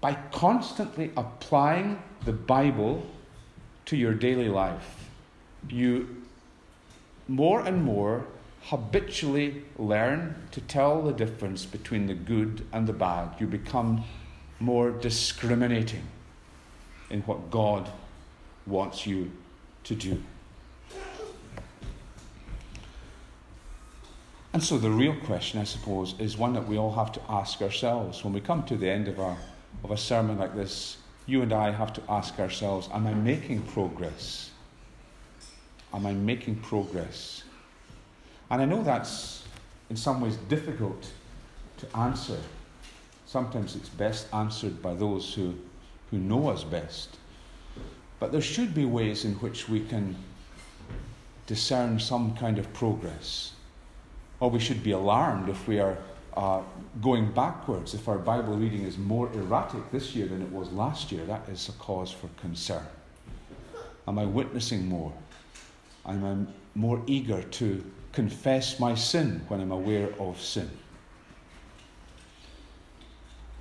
By 0.00 0.14
constantly 0.32 1.12
applying 1.16 2.02
the 2.24 2.32
Bible 2.32 3.06
to 3.86 3.96
your 3.96 4.14
daily 4.14 4.48
life, 4.48 5.08
you 5.68 6.22
more 7.28 7.60
and 7.60 7.82
more 7.82 8.26
habitually 8.64 9.62
learn 9.78 10.34
to 10.50 10.60
tell 10.60 11.02
the 11.02 11.12
difference 11.12 11.66
between 11.66 12.06
the 12.06 12.14
good 12.14 12.66
and 12.72 12.86
the 12.86 12.92
bad. 12.92 13.28
You 13.38 13.46
become 13.46 14.04
more 14.60 14.90
discriminating 14.90 16.02
in 17.10 17.20
what 17.22 17.50
God 17.50 17.90
wants 18.66 19.06
you 19.06 19.30
to 19.84 19.94
do. 19.94 20.22
And 24.54 24.62
so 24.62 24.78
the 24.78 24.90
real 24.90 25.16
question, 25.24 25.60
I 25.60 25.64
suppose, 25.64 26.14
is 26.20 26.38
one 26.38 26.52
that 26.52 26.68
we 26.68 26.78
all 26.78 26.92
have 26.92 27.10
to 27.12 27.20
ask 27.28 27.60
ourselves. 27.60 28.22
When 28.22 28.32
we 28.32 28.40
come 28.40 28.62
to 28.64 28.76
the 28.76 28.88
end 28.88 29.08
of, 29.08 29.18
our, 29.18 29.36
of 29.82 29.90
a 29.90 29.96
sermon 29.96 30.38
like 30.38 30.54
this, 30.54 30.98
you 31.26 31.42
and 31.42 31.52
I 31.52 31.72
have 31.72 31.92
to 31.94 32.02
ask 32.08 32.38
ourselves 32.38 32.88
Am 32.92 33.06
I 33.06 33.14
making 33.14 33.62
progress? 33.62 34.50
Am 35.92 36.06
I 36.06 36.12
making 36.12 36.56
progress? 36.56 37.42
And 38.50 38.62
I 38.62 38.64
know 38.64 38.84
that's 38.84 39.42
in 39.90 39.96
some 39.96 40.20
ways 40.20 40.36
difficult 40.48 41.10
to 41.78 41.96
answer. 41.96 42.38
Sometimes 43.26 43.74
it's 43.74 43.88
best 43.88 44.32
answered 44.32 44.80
by 44.80 44.94
those 44.94 45.34
who, 45.34 45.54
who 46.10 46.18
know 46.18 46.48
us 46.48 46.62
best. 46.62 47.16
But 48.24 48.32
there 48.32 48.40
should 48.40 48.72
be 48.72 48.86
ways 48.86 49.26
in 49.26 49.34
which 49.34 49.68
we 49.68 49.80
can 49.80 50.16
discern 51.46 52.00
some 52.00 52.34
kind 52.34 52.58
of 52.58 52.72
progress 52.72 53.52
or 54.40 54.48
we 54.48 54.58
should 54.58 54.82
be 54.82 54.92
alarmed 54.92 55.50
if 55.50 55.68
we 55.68 55.78
are 55.78 55.98
uh, 56.34 56.62
going 57.02 57.30
backwards, 57.32 57.92
if 57.92 58.08
our 58.08 58.16
Bible 58.16 58.56
reading 58.56 58.84
is 58.84 58.96
more 58.96 59.30
erratic 59.34 59.90
this 59.90 60.16
year 60.16 60.26
than 60.26 60.40
it 60.40 60.50
was 60.50 60.72
last 60.72 61.12
year. 61.12 61.22
That 61.26 61.46
is 61.50 61.68
a 61.68 61.72
cause 61.72 62.10
for 62.10 62.28
concern. 62.40 62.86
Am 64.08 64.18
I 64.18 64.24
witnessing 64.24 64.86
more? 64.86 65.12
Am 66.06 66.24
I 66.24 66.78
more 66.78 67.02
eager 67.06 67.42
to 67.42 67.84
confess 68.12 68.80
my 68.80 68.94
sin 68.94 69.42
when 69.48 69.60
I'm 69.60 69.70
aware 69.70 70.08
of 70.18 70.40
sin? 70.40 70.70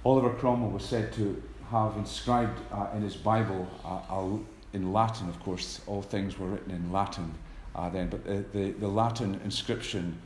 Oliver 0.05 0.29
Cromwell 0.29 0.71
was 0.71 0.85
said 0.85 1.11
to 1.15 1.43
have 1.69 1.97
inscribed 1.97 2.59
uh, 2.71 2.87
in 2.95 3.01
his 3.01 3.15
Bible, 3.15 3.67
uh, 3.83 4.01
in 4.73 4.91
Latin, 4.91 5.29
of 5.29 5.39
course, 5.41 5.81
all 5.87 6.01
things 6.01 6.37
were 6.37 6.47
written 6.47 6.71
in 6.71 6.91
Latin 6.91 7.33
uh, 7.75 7.89
then, 7.89 8.09
but 8.09 8.23
the, 8.25 8.43
the, 8.53 8.71
the 8.71 8.87
Latin 8.87 9.39
inscription 9.43 10.19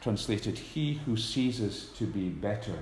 translated, 0.00 0.58
He 0.58 0.94
who 0.94 1.16
ceases 1.16 1.90
to 1.96 2.04
be 2.04 2.28
better 2.28 2.78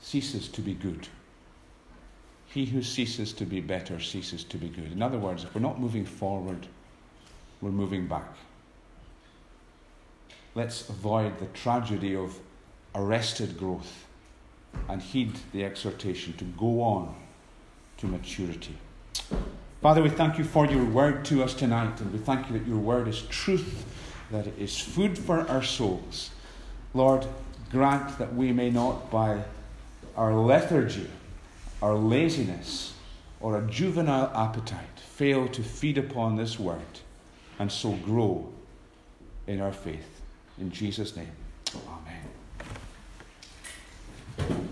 ceases 0.00 0.48
to 0.48 0.60
be 0.60 0.74
good. 0.74 1.08
He 2.46 2.64
who 2.64 2.82
ceases 2.82 3.32
to 3.34 3.44
be 3.44 3.60
better 3.60 4.00
ceases 4.00 4.44
to 4.44 4.56
be 4.56 4.68
good. 4.68 4.92
In 4.92 5.02
other 5.02 5.18
words, 5.18 5.44
if 5.44 5.54
we're 5.54 5.60
not 5.60 5.80
moving 5.80 6.04
forward, 6.04 6.66
we're 7.60 7.70
moving 7.70 8.06
back. 8.06 8.32
Let's 10.54 10.88
avoid 10.88 11.38
the 11.38 11.46
tragedy 11.46 12.14
of 12.14 12.38
arrested 12.94 13.58
growth 13.58 14.06
and 14.88 15.02
heed 15.02 15.32
the 15.52 15.64
exhortation 15.64 16.32
to 16.34 16.44
go 16.44 16.80
on 16.82 17.14
to 17.98 18.06
maturity. 18.06 18.76
Father, 19.82 20.02
we 20.02 20.10
thank 20.10 20.38
you 20.38 20.44
for 20.44 20.66
your 20.66 20.84
word 20.84 21.24
to 21.26 21.42
us 21.42 21.54
tonight, 21.54 22.00
and 22.00 22.12
we 22.12 22.18
thank 22.18 22.48
you 22.50 22.58
that 22.58 22.66
your 22.66 22.78
word 22.78 23.08
is 23.08 23.22
truth 23.22 23.84
that 24.30 24.46
it 24.46 24.58
is 24.58 24.78
food 24.78 25.18
for 25.18 25.48
our 25.48 25.62
souls. 25.62 26.30
Lord, 26.94 27.26
grant 27.70 28.18
that 28.18 28.34
we 28.34 28.52
may 28.52 28.70
not, 28.70 29.10
by 29.10 29.42
our 30.16 30.34
lethargy, 30.34 31.10
our 31.82 31.94
laziness, 31.94 32.94
or 33.40 33.58
a 33.58 33.66
juvenile 33.70 34.32
appetite, 34.34 34.98
fail 34.98 35.46
to 35.48 35.62
feed 35.62 35.98
upon 35.98 36.36
this 36.36 36.58
word 36.58 36.80
and 37.58 37.70
so 37.70 37.92
grow 37.92 38.52
in 39.46 39.60
our 39.60 39.72
faith. 39.72 40.20
In 40.58 40.70
Jesus' 40.70 41.14
name, 41.16 41.32
amen. 44.38 44.68